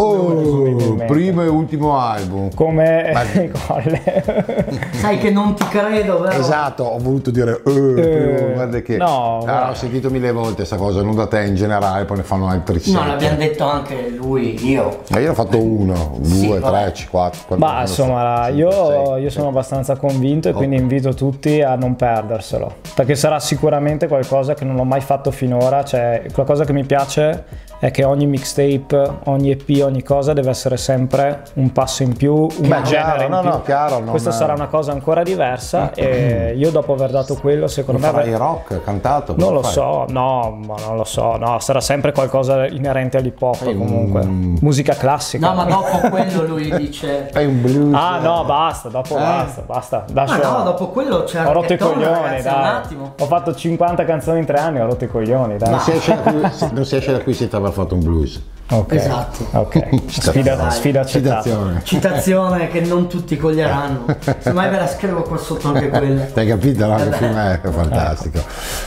Oh 0.00 0.94
primo 1.06 1.42
e 1.42 1.48
ultimo 1.48 1.98
album 1.98 2.52
Come 2.54 3.10
Ma- 3.12 3.22
colle. 3.66 4.64
Sai 4.92 5.18
che 5.18 5.30
non 5.30 5.54
ti 5.54 5.64
credo, 5.68 6.20
vero? 6.20 6.38
Esatto, 6.38 6.84
ho 6.84 6.98
voluto 6.98 7.30
dire 7.30 7.52
eh, 7.52 7.60
primo, 7.62 8.52
guarda 8.54 8.80
che 8.80 8.96
no, 8.96 9.36
Ah, 9.38 9.40
guarda. 9.40 9.70
ho 9.70 9.74
sentito 9.74 10.10
mille 10.10 10.32
volte 10.32 10.54
questa 10.56 10.76
cosa, 10.76 11.02
non 11.02 11.14
da 11.14 11.26
te 11.26 11.42
in 11.44 11.54
generale, 11.54 12.04
poi 12.04 12.18
ne 12.18 12.22
fanno 12.22 12.46
altri 12.48 12.74
No, 12.74 12.80
sette. 12.80 13.06
l'abbiamo 13.06 13.36
detto 13.38 13.64
anche 13.64 14.08
lui, 14.16 14.68
io. 14.68 15.00
Ma 15.10 15.18
io 15.18 15.30
ho 15.30 15.34
fatto 15.34 15.60
uno, 15.62 16.18
Sì, 16.22 16.46
due, 16.46 16.58
vabbè. 16.58 16.92
tre, 16.92 17.06
quattro, 17.10 17.56
Ma 17.56 17.80
insomma, 17.82 18.44
cinque, 18.46 18.60
io, 18.62 18.70
sei, 18.70 19.22
io 19.22 19.30
sono 19.30 19.48
abbastanza 19.48 19.96
convinto 19.96 20.48
e 20.48 20.52
quindi 20.52 20.76
invito 20.76 21.14
tutti 21.14 21.60
a 21.62 21.74
non 21.74 21.96
perderselo, 21.96 22.74
perché 22.94 23.14
sarà 23.14 23.38
sicuramente 23.40 24.06
qualcosa 24.08 24.54
che 24.54 24.64
non 24.64 24.78
ho 24.78 24.84
mai 24.84 25.00
fatto 25.00 25.30
finora, 25.30 25.84
cioè 25.84 26.24
qualcosa 26.32 26.64
che 26.64 26.72
mi 26.72 26.84
piace 26.84 27.44
è 27.80 27.90
che 27.90 28.04
ogni 28.04 28.26
mixtape, 28.26 29.10
ogni 29.24 29.50
EP, 29.52 29.82
ogni 29.82 29.87
cosa 30.02 30.32
deve 30.32 30.50
essere 30.50 30.76
sempre 30.76 31.42
un 31.54 31.72
passo 31.72 32.02
in 32.02 32.14
più, 32.16 32.34
un 32.34 32.48
Beh, 32.48 32.82
genere 32.82 32.86
chiaro, 32.86 33.22
in 33.24 33.30
no, 33.30 33.40
più. 33.40 33.48
no, 33.50 33.62
chiaro, 33.62 33.98
non- 33.98 34.10
Questa 34.10 34.30
sarà 34.30 34.52
una 34.54 34.66
cosa 34.66 34.92
ancora 34.92 35.22
diversa 35.22 35.92
e 35.94 36.54
io 36.56 36.70
dopo 36.70 36.92
aver 36.92 37.10
dato 37.10 37.34
quello, 37.36 37.66
secondo 37.66 38.00
Non 38.00 38.10
me... 38.14 38.16
farai 38.20 38.36
rock, 38.36 38.82
cantato? 38.82 39.34
Non 39.36 39.52
lo 39.52 39.62
fai? 39.62 39.72
so, 39.72 40.04
no, 40.08 40.58
ma 40.66 40.74
non 40.86 40.96
lo 40.96 41.04
so, 41.04 41.36
no, 41.36 41.58
sarà 41.60 41.80
sempre 41.80 42.12
qualcosa 42.12 42.66
inerente 42.66 43.16
all'hip 43.16 43.40
hop 43.40 43.64
comunque, 43.64 44.24
musica 44.24 44.94
classica. 44.94 45.48
No, 45.48 45.54
ma 45.54 45.64
dopo 45.64 46.08
quello 46.08 46.42
lui 46.46 46.70
dice... 46.76 47.28
Fai 47.32 47.46
un 47.46 47.60
blues. 47.60 47.94
Ah 47.94 48.18
eh. 48.18 48.22
no, 48.22 48.44
basta, 48.44 48.88
dopo 48.88 49.14
basta, 49.14 49.62
basta. 49.66 50.04
Ma 50.12 50.36
no, 50.58 50.62
dopo 50.64 50.88
quello 50.88 51.24
c'è 51.24 51.44
Ho 51.46 51.52
rotto 51.52 51.72
i 51.72 51.78
coglioni, 51.78 52.04
ragazzi, 52.12 52.46
un 52.48 52.52
dai. 52.54 52.68
attimo. 52.68 53.12
Ho 53.18 53.24
fatto 53.26 53.54
50 53.54 54.04
canzoni 54.04 54.38
in 54.40 54.44
tre 54.44 54.58
anni, 54.58 54.80
ho 54.80 54.86
rotto 54.86 55.04
i 55.04 55.08
coglioni, 55.08 55.56
dai. 55.56 55.70
Non 55.70 55.80
si, 55.80 55.92
esce 55.92 56.14
da 56.14 56.30
qui, 56.30 56.40
non 56.72 56.84
si 56.84 56.96
esce 56.96 57.12
da 57.12 57.20
qui 57.20 57.32
senza 57.34 57.56
aver 57.56 57.72
fatto 57.72 57.94
un 57.94 58.02
blues. 58.02 58.40
Ok. 58.70 58.92
Esatto. 58.92 59.46
Ok. 59.52 59.88
Sfida, 60.10 60.70
sfida. 60.70 61.04
Citazione. 61.04 61.80
Citazione 61.84 62.68
che 62.68 62.80
non 62.80 63.08
tutti 63.08 63.36
coglieranno. 63.36 64.04
Semmai 64.40 64.68
ve 64.68 64.76
la 64.78 64.86
scrivo 64.86 65.22
qua 65.22 65.38
sotto 65.38 65.68
anche 65.68 65.88
quella. 65.88 66.26
Hai 66.34 66.46
capito? 66.46 66.86
No? 66.86 66.98
Eh 66.98 67.04
beh. 67.06 67.16
film 67.16 67.36
è 67.36 67.60
fantastico. 67.62 68.40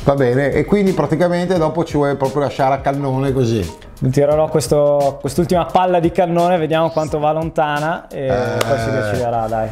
Va 0.04 0.14
bene, 0.14 0.52
e 0.52 0.66
quindi 0.66 0.94
praticamente 0.94 1.58
dopo 1.58 1.84
ci 1.84 1.98
vuoi 1.98 2.16
proprio 2.16 2.44
lasciare 2.44 2.76
a 2.76 2.80
cannone 2.80 3.32
così. 3.32 3.78
Tirerò 4.12 4.48
questo- 4.50 5.18
quest'ultima 5.20 5.66
palla 5.66 6.00
di 6.00 6.12
cannone, 6.12 6.58
vediamo 6.58 6.90
quanto 6.92 7.20
va 7.20 7.32
lontana 7.32 8.08
e 8.08 8.28
poi 8.60 8.80
si 8.80 8.90
deciderà, 8.92 9.48
dai. 9.48 9.70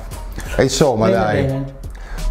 E 0.56 0.64
insomma, 0.64 1.06
Bene, 1.06 1.18
dai. 1.18 1.44
bene. 1.44 1.78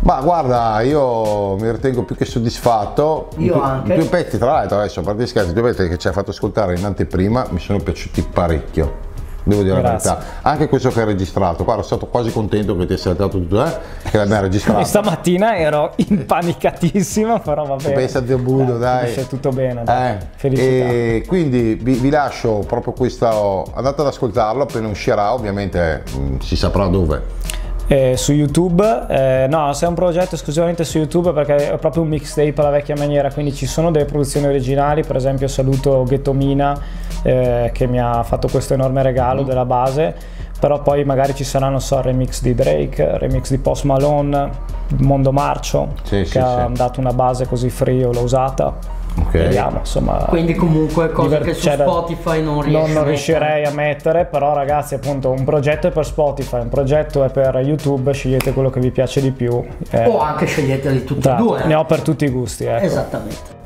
Ma 0.09 0.23
guarda, 0.23 0.81
io 0.81 1.57
mi 1.57 1.71
ritengo 1.71 2.03
più 2.03 2.16
che 2.16 2.25
soddisfatto. 2.25 3.29
Io 3.37 3.53
tu- 3.53 3.59
anche. 3.61 3.92
I 3.92 3.97
tuoi 3.97 4.09
pezzi, 4.09 4.38
tra 4.38 4.53
l'altro, 4.53 4.79
adesso 4.79 5.01
a 5.01 5.03
parte 5.03 5.27
scherzi, 5.27 5.51
i 5.51 5.53
tuoi 5.53 5.71
pezzi 5.71 5.87
che 5.87 5.99
ci 5.99 6.07
hai 6.09 6.14
fatto 6.14 6.31
ascoltare 6.31 6.75
in 6.79 6.85
anteprima 6.87 7.47
mi 7.51 7.59
sono 7.61 7.79
piaciuti 7.79 8.23
parecchio. 8.23 9.07
Devo 9.42 9.62
dire 9.62 9.79
Grazie. 9.83 10.09
la 10.09 10.16
verità. 10.16 10.33
Anche 10.49 10.68
questo 10.68 10.88
che 10.88 11.01
hai 11.01 11.05
registrato. 11.07 11.62
Guarda, 11.62 11.83
sono 11.83 11.99
stato 12.01 12.11
quasi 12.11 12.33
contento 12.33 12.75
che 12.75 12.87
ti 12.87 12.94
sia 12.94 13.14
saltato 13.14 13.38
tutto, 13.38 13.62
eh? 13.62 13.71
Che 14.11 14.16
l'abbiamo 14.16 14.40
E 14.40 14.44
registrato. 14.49 14.85
stamattina 14.85 15.57
ero 15.59 15.92
impanicatissimo, 15.97 17.40
però 17.40 17.66
va 17.66 17.77
bene. 17.77 17.92
Pensa 17.94 18.18
a 18.18 18.21
Dio 18.23 18.38
Budo, 18.38 18.79
dai. 18.79 19.09
finisce 19.09 19.29
tutto 19.29 19.51
bene, 19.51 19.85
dai. 19.85 20.12
Eh, 20.12 20.18
Felicità. 20.37 20.68
E 20.88 21.25
quindi 21.27 21.75
vi, 21.75 21.92
vi 21.94 22.09
lascio 22.09 22.64
proprio 22.66 22.94
questo. 22.94 23.66
Andate 23.75 24.01
ad 24.01 24.07
ascoltarlo 24.07 24.62
appena 24.62 24.88
uscirà, 24.88 25.35
ovviamente 25.35 26.03
mh, 26.16 26.38
si 26.38 26.57
saprà 26.57 26.87
dove. 26.87 27.23
Eh, 27.90 28.18
su 28.18 28.33
YouTube, 28.33 29.07
eh, 29.09 29.46
no, 29.48 29.72
se 29.72 29.87
è 29.87 29.88
un 29.88 29.94
progetto 29.94 30.35
esclusivamente 30.35 30.85
su 30.85 30.98
YouTube 30.98 31.33
perché 31.33 31.72
è 31.72 31.79
proprio 31.79 32.03
un 32.03 32.09
mixtape 32.09 32.53
alla 32.57 32.68
vecchia 32.68 32.94
maniera, 32.94 33.33
quindi 33.33 33.55
ci 33.55 33.64
sono 33.64 33.90
delle 33.90 34.05
produzioni 34.05 34.46
originali, 34.46 35.03
per 35.03 35.16
esempio 35.16 35.48
saluto 35.48 36.03
Ghetto 36.03 36.35
Mina 36.35 36.79
eh, 37.22 37.70
che 37.72 37.87
mi 37.87 37.98
ha 37.98 38.22
fatto 38.24 38.46
questo 38.48 38.74
enorme 38.74 39.01
Mm. 39.01 39.05
regalo 39.05 39.42
della 39.42 39.64
base, 39.64 40.14
però 40.61 40.83
poi 40.83 41.03
magari 41.05 41.35
ci 41.35 41.44
saranno 41.44 41.79
so, 41.79 42.03
remix 42.03 42.42
di 42.42 42.55
Drake, 42.55 43.16
remix 43.16 43.48
di 43.48 43.57
Post 43.59 43.85
Malone, 43.85 44.51
Mondo 44.98 45.33
Marcio 45.33 45.94
Sì, 46.03 46.16
che 46.18 46.24
sì, 46.27 46.38
ha 46.38 46.66
sì. 46.66 46.72
dato 46.74 47.01
una 47.01 47.12
base 47.14 47.46
così 47.46 47.70
free, 47.70 48.03
l'ho 48.03 48.20
usata. 48.20 48.96
Ok. 49.20 49.31
Vediamo, 49.33 49.78
insomma. 49.78 50.24
Quindi 50.28 50.54
comunque 50.54 51.11
cose 51.11 51.28
diver- 51.38 51.44
che 51.44 51.54
su 51.54 51.66
da- 51.68 51.74
Spotify 51.85 52.42
non 52.42 52.61
riesci 52.62 52.70
non, 52.70 52.81
a 52.81 52.85
non 52.85 52.88
mettere. 52.94 53.09
riuscirei 53.09 53.64
a 53.64 53.70
mettere, 53.72 54.24
però 54.26 54.54
ragazzi 54.54 54.94
appunto 54.94 55.31
un 55.31 55.44
progetto 55.44 55.87
è 55.87 55.90
per 55.90 56.04
Spotify, 56.04 56.61
un 56.61 56.68
progetto 56.68 57.24
è 57.24 57.31
per 57.31 57.57
YouTube, 57.57 58.12
scegliete 58.12 58.52
quello 58.52 58.70
che 58.70 58.81
vi 58.81 58.90
piace 58.90 59.20
di 59.20 59.31
più. 59.31 59.62
eh, 59.90 60.07
O 60.07 60.18
anche 60.20 60.46
sceglieteli 60.46 61.04
tutti 61.04 61.26
e 61.26 61.31
esatto, 61.31 61.42
due. 61.42 61.64
ne 61.64 61.74
ho 61.74 61.85
per 61.85 62.00
tutti 62.02 62.24
i 62.24 62.28
gusti. 62.31 62.64
Ecco. 62.64 62.85
Esattamente. 62.85 63.57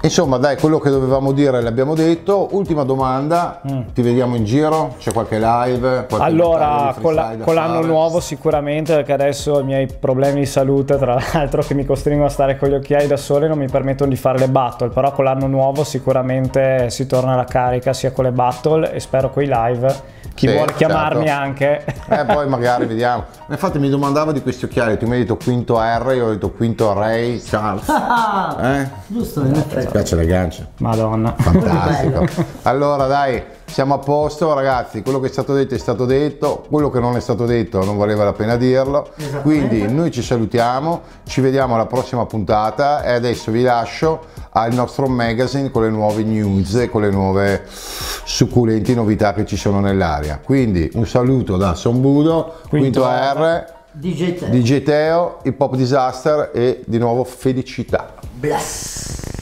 Insomma, 0.00 0.36
dai, 0.36 0.56
quello 0.56 0.78
che 0.78 0.90
dovevamo 0.90 1.32
dire 1.32 1.60
l'abbiamo 1.60 1.94
detto. 1.94 2.48
Ultima 2.52 2.84
domanda, 2.84 3.60
ti 3.92 4.00
vediamo 4.00 4.36
in 4.36 4.44
giro? 4.44 4.94
C'è 4.98 5.12
qualche 5.12 5.38
live? 5.38 6.06
Qualche 6.08 6.24
Allora, 6.26 6.94
con, 7.00 7.14
la- 7.14 7.34
con 7.42 7.54
l'anno 7.54 7.80
nuovo 7.82 8.20
sicuramente, 8.20 8.94
perché 8.94 9.12
adesso 9.12 9.58
i 9.60 9.64
miei 9.64 9.86
problemi 9.86 10.40
di 10.40 10.46
salute, 10.46 10.96
tra 10.98 11.18
l'altro, 11.32 11.62
che 11.62 11.74
mi 11.74 11.84
costringono 11.84 12.26
a 12.28 12.30
stare 12.30 12.56
con 12.56 12.68
gli 12.68 12.74
occhiali 12.74 13.06
da 13.08 13.16
sole, 13.16 13.48
non 13.48 13.58
mi 13.58 13.68
permettono 13.68 14.08
di 14.10 14.16
fare 14.16 14.38
le 14.38 14.48
battle, 14.48 14.88
però 14.90 15.10
con 15.12 15.24
l'anno 15.24 15.46
nuovo 15.48 15.82
sicuramente 15.84 16.90
si 16.90 17.06
torna 17.06 17.32
alla 17.32 17.44
carica 17.44 17.92
sia 17.92 18.12
con 18.12 18.24
le 18.24 18.32
battle 18.32 18.92
e 18.92 19.00
spero 19.00 19.30
con 19.30 19.42
i 19.42 19.46
live. 19.50 20.16
Chi 20.38 20.46
Sì, 20.46 20.52
vuole 20.54 20.72
chiamarmi 20.74 21.26
certo. 21.26 21.42
anche. 21.42 21.84
Eh, 22.10 22.24
poi 22.24 22.46
magari 22.48 22.86
vediamo. 22.86 23.24
Infatti 23.48 23.80
mi 23.80 23.88
domandavo 23.90 24.30
di 24.30 24.40
questi 24.40 24.66
occhiali, 24.66 24.96
tu 24.96 25.06
mi 25.06 25.14
hai 25.14 25.18
detto 25.22 25.36
quinto 25.36 25.80
R, 25.80 26.12
io 26.14 26.26
ho 26.26 26.30
detto 26.30 26.52
quinto 26.52 26.92
Ray 26.92 27.42
Charles. 27.42 27.88
Ah, 27.90 28.56
Eh? 28.60 28.88
giusto, 29.08 29.42
Mi 29.42 29.60
piace 29.90 30.14
le 30.14 30.26
gancie. 30.26 30.68
Madonna. 30.78 31.34
Fantastico. 31.36 32.24
allora 32.62 33.06
dai, 33.06 33.42
siamo 33.68 33.94
a 33.94 33.98
posto 33.98 34.52
ragazzi, 34.54 35.02
quello 35.02 35.20
che 35.20 35.28
è 35.28 35.30
stato 35.30 35.54
detto 35.54 35.74
è 35.74 35.78
stato 35.78 36.04
detto, 36.04 36.64
quello 36.68 36.90
che 36.90 37.00
non 37.00 37.16
è 37.16 37.20
stato 37.20 37.46
detto 37.46 37.84
non 37.84 37.96
valeva 37.96 38.24
la 38.24 38.32
pena 38.32 38.56
dirlo. 38.56 39.10
Quindi 39.42 39.90
noi 39.92 40.10
ci 40.10 40.22
salutiamo, 40.22 41.02
ci 41.24 41.40
vediamo 41.40 41.74
alla 41.74 41.86
prossima 41.86 42.26
puntata 42.26 43.02
e 43.04 43.12
adesso 43.12 43.50
vi 43.50 43.62
lascio 43.62 44.24
al 44.50 44.72
nostro 44.72 45.06
magazine 45.06 45.70
con 45.70 45.82
le 45.82 45.90
nuove 45.90 46.24
news 46.24 46.74
e 46.74 46.88
con 46.88 47.02
le 47.02 47.10
nuove 47.10 47.64
succulenti 47.68 48.94
novità 48.94 49.32
che 49.34 49.44
ci 49.44 49.56
sono 49.56 49.80
nell'aria. 49.80 50.40
Quindi 50.42 50.90
un 50.94 51.06
saluto 51.06 51.56
da 51.56 51.74
Sombudo, 51.74 52.54
Quinto, 52.68 53.02
Quinto 53.02 53.06
R, 53.06 53.64
DJ 53.92 54.34
te. 54.34 54.50
DJ 54.50 54.82
Teo, 54.82 55.38
Hip 55.44 55.60
Hop 55.60 55.76
Disaster 55.76 56.50
e 56.52 56.82
di 56.86 56.98
nuovo 56.98 57.24
felicità. 57.24 58.14
Bless. 58.34 59.37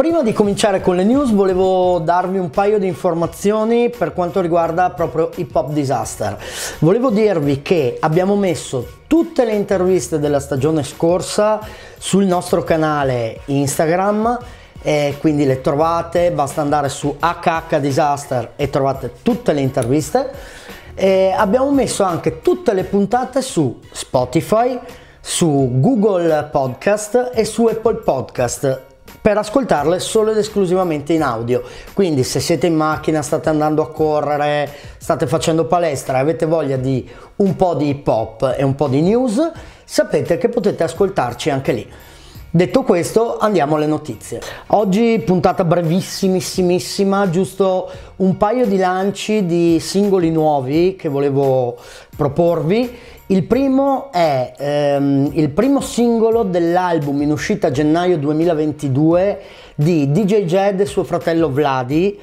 Prima 0.03 0.25
di 0.25 0.33
cominciare 0.33 0.81
con 0.81 0.97
le 0.97 1.05
news 1.05 1.31
volevo 1.31 2.01
darvi 2.01 2.37
un 2.37 2.51
paio 2.51 2.81
di 2.81 2.89
informazioni 2.89 3.89
per 3.89 4.13
quanto 4.13 4.41
riguarda 4.41 4.91
proprio 4.91 5.31
Hip 5.37 5.55
Hop 5.55 5.71
Disaster. 5.71 6.37
Volevo 6.81 7.11
dirvi 7.11 7.63
che 7.63 7.99
abbiamo 8.01 8.35
messo 8.35 8.85
tutte 9.07 9.45
le 9.45 9.53
interviste 9.53 10.19
della 10.19 10.41
stagione 10.41 10.83
scorsa 10.83 11.61
sul 11.99 12.25
nostro 12.25 12.65
canale 12.65 13.43
Instagram 13.45 14.41
e 14.83 15.19
quindi 15.21 15.47
le 15.47 15.61
trovate, 15.61 16.33
basta 16.33 16.63
andare 16.63 16.89
su 16.89 17.19
HH 17.21 17.79
Disaster 17.79 18.55
e 18.57 18.71
trovate 18.71 19.13
tutte 19.23 19.53
le 19.53 19.61
interviste. 19.61 20.33
E 20.97 21.33
abbiamo 21.33 21.71
messo 21.71 22.03
anche 22.03 22.41
tutte 22.41 22.75
le 22.75 22.83
puntate 22.83 23.41
su 23.41 23.79
Spotify, 23.93 24.77
su 25.21 25.71
Google 25.75 26.49
Podcast 26.51 27.31
e 27.33 27.45
su 27.45 27.67
Apple 27.67 27.99
Podcast 27.99 28.91
per 29.21 29.39
ascoltarle 29.39 29.99
solo 30.01 30.31
ed 30.31 30.39
esclusivamente 30.39 31.13
in 31.13 31.23
audio. 31.23 31.63
Quindi 31.93 32.25
se 32.25 32.41
siete 32.41 32.67
in 32.67 32.75
macchina, 32.75 33.23
state 33.23 33.49
andando 33.49 33.83
a 33.83 33.91
correre, 33.91 34.71
state 34.97 35.27
facendo 35.27 35.67
palestra 35.67 36.19
e 36.19 36.21
avete 36.21 36.47
voglia 36.47 36.77
di 36.77 37.09
un 37.37 37.57
po' 37.57 37.75
di 37.75 37.89
hip 37.89 38.07
hop 38.07 38.55
e 38.57 38.63
un 38.63 38.75
po' 38.75 38.89
di 38.89 39.01
news, 39.01 39.51
sapete 39.85 40.39
che 40.39 40.49
potete 40.49 40.83
ascoltarci 40.85 41.51
anche 41.51 41.73
lì. 41.73 41.93
Detto 42.55 42.83
questo, 42.83 43.39
andiamo 43.39 43.77
alle 43.77 43.87
notizie. 43.87 44.39
Oggi 44.69 45.23
puntata 45.25 45.65
brevissimissima, 45.65 47.31
giusto 47.31 47.91
un 48.17 48.37
paio 48.37 48.67
di 48.67 48.77
lanci 48.77 49.47
di 49.47 49.81
singoli 49.81 50.31
nuovi 50.31 50.95
che 50.95 51.09
volevo 51.09 51.79
proporvi. 52.15 52.95
Il 53.27 53.45
primo 53.45 54.11
è 54.11 54.53
ehm, 54.57 55.31
il 55.35 55.51
primo 55.51 55.81
singolo 55.81 56.43
dell'album 56.43 57.23
in 57.23 57.31
uscita 57.31 57.69
a 57.69 57.71
gennaio 57.71 58.19
2022 58.19 59.41
di 59.77 60.11
DJ 60.11 60.45
Jed 60.45 60.81
e 60.81 60.87
suo 60.87 61.05
fratello 61.05 61.51
Vladi 61.51 62.21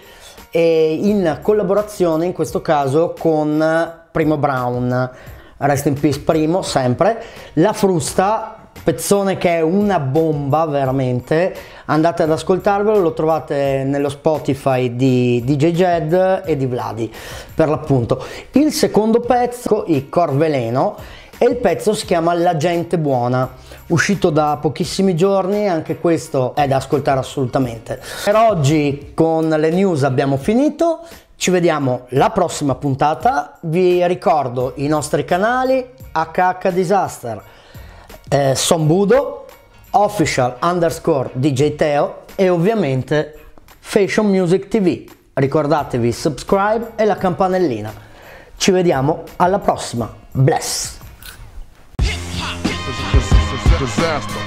in 0.51 1.39
collaborazione 1.41 2.25
in 2.25 2.33
questo 2.33 2.61
caso 2.61 3.13
con 3.17 3.63
Primo 4.11 4.37
Brown. 4.37 5.11
Rest 5.57 5.85
in 5.87 5.99
peace 5.99 6.19
Primo, 6.19 6.61
sempre. 6.61 7.21
La 7.53 7.73
frusta 7.73 8.58
pezzone 8.83 9.37
che 9.37 9.57
è 9.57 9.61
una 9.61 9.99
bomba 9.99 10.65
veramente. 10.65 11.55
Andate 11.85 12.23
ad 12.23 12.31
ascoltarvelo 12.31 12.99
lo 12.99 13.13
trovate 13.13 13.83
nello 13.85 14.09
Spotify 14.09 14.95
di 14.95 15.41
DJ 15.43 15.71
Jed 15.71 16.43
e 16.45 16.55
di 16.55 16.65
Vladi 16.65 17.11
per 17.53 17.69
l'appunto. 17.69 18.23
Il 18.51 18.71
secondo 18.71 19.19
pezzo 19.19 19.85
i 19.87 20.09
Corveleno 20.09 20.95
e 21.37 21.45
il 21.45 21.57
pezzo 21.57 21.93
si 21.93 22.05
chiama 22.05 22.33
La 22.33 22.57
gente 22.57 22.97
buona 22.97 23.67
uscito 23.87 24.29
da 24.29 24.57
pochissimi 24.61 25.15
giorni 25.15 25.67
anche 25.67 25.97
questo 25.97 26.53
è 26.55 26.67
da 26.67 26.77
ascoltare 26.77 27.19
assolutamente. 27.19 27.99
Per 28.23 28.35
oggi 28.35 29.11
con 29.15 29.47
le 29.47 29.69
news 29.71 30.03
abbiamo 30.03 30.37
finito 30.37 30.99
ci 31.35 31.51
vediamo 31.51 32.05
la 32.09 32.29
prossima 32.31 32.75
puntata. 32.75 33.57
Vi 33.61 34.05
ricordo 34.07 34.73
i 34.75 34.87
nostri 34.87 35.23
canali 35.23 35.83
HH 36.11 36.69
Disaster 36.71 37.41
eh, 38.29 38.55
Sombudo, 38.55 39.45
official 39.91 40.57
underscore 40.61 41.31
DJ 41.33 41.75
Teo 41.75 42.25
e 42.35 42.49
ovviamente 42.49 43.37
Fashion 43.79 44.27
Music 44.27 44.67
TV. 44.67 45.03
Ricordatevi 45.33 46.11
subscribe 46.11 46.91
e 46.95 47.05
la 47.05 47.17
campanellina. 47.17 47.91
Ci 48.55 48.71
vediamo 48.71 49.23
alla 49.37 49.59
prossima. 49.59 50.13
Bless! 50.31 50.97
Disaster. 53.79 54.41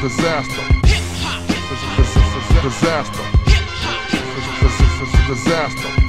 Disaster. 0.00 0.64
Disaster. 2.62 3.24
Disaster. 5.28 6.06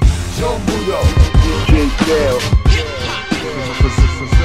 Teo. 2.06 2.38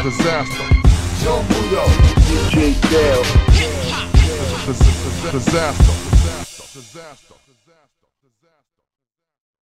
Disaster. 0.03 0.82
Sombudo, 1.23 1.85
DJ 2.27 2.75
Teo. 2.81 3.23
Disaster. 4.67 5.31
Disaster. 5.31 5.95
Disaster. 6.75 7.42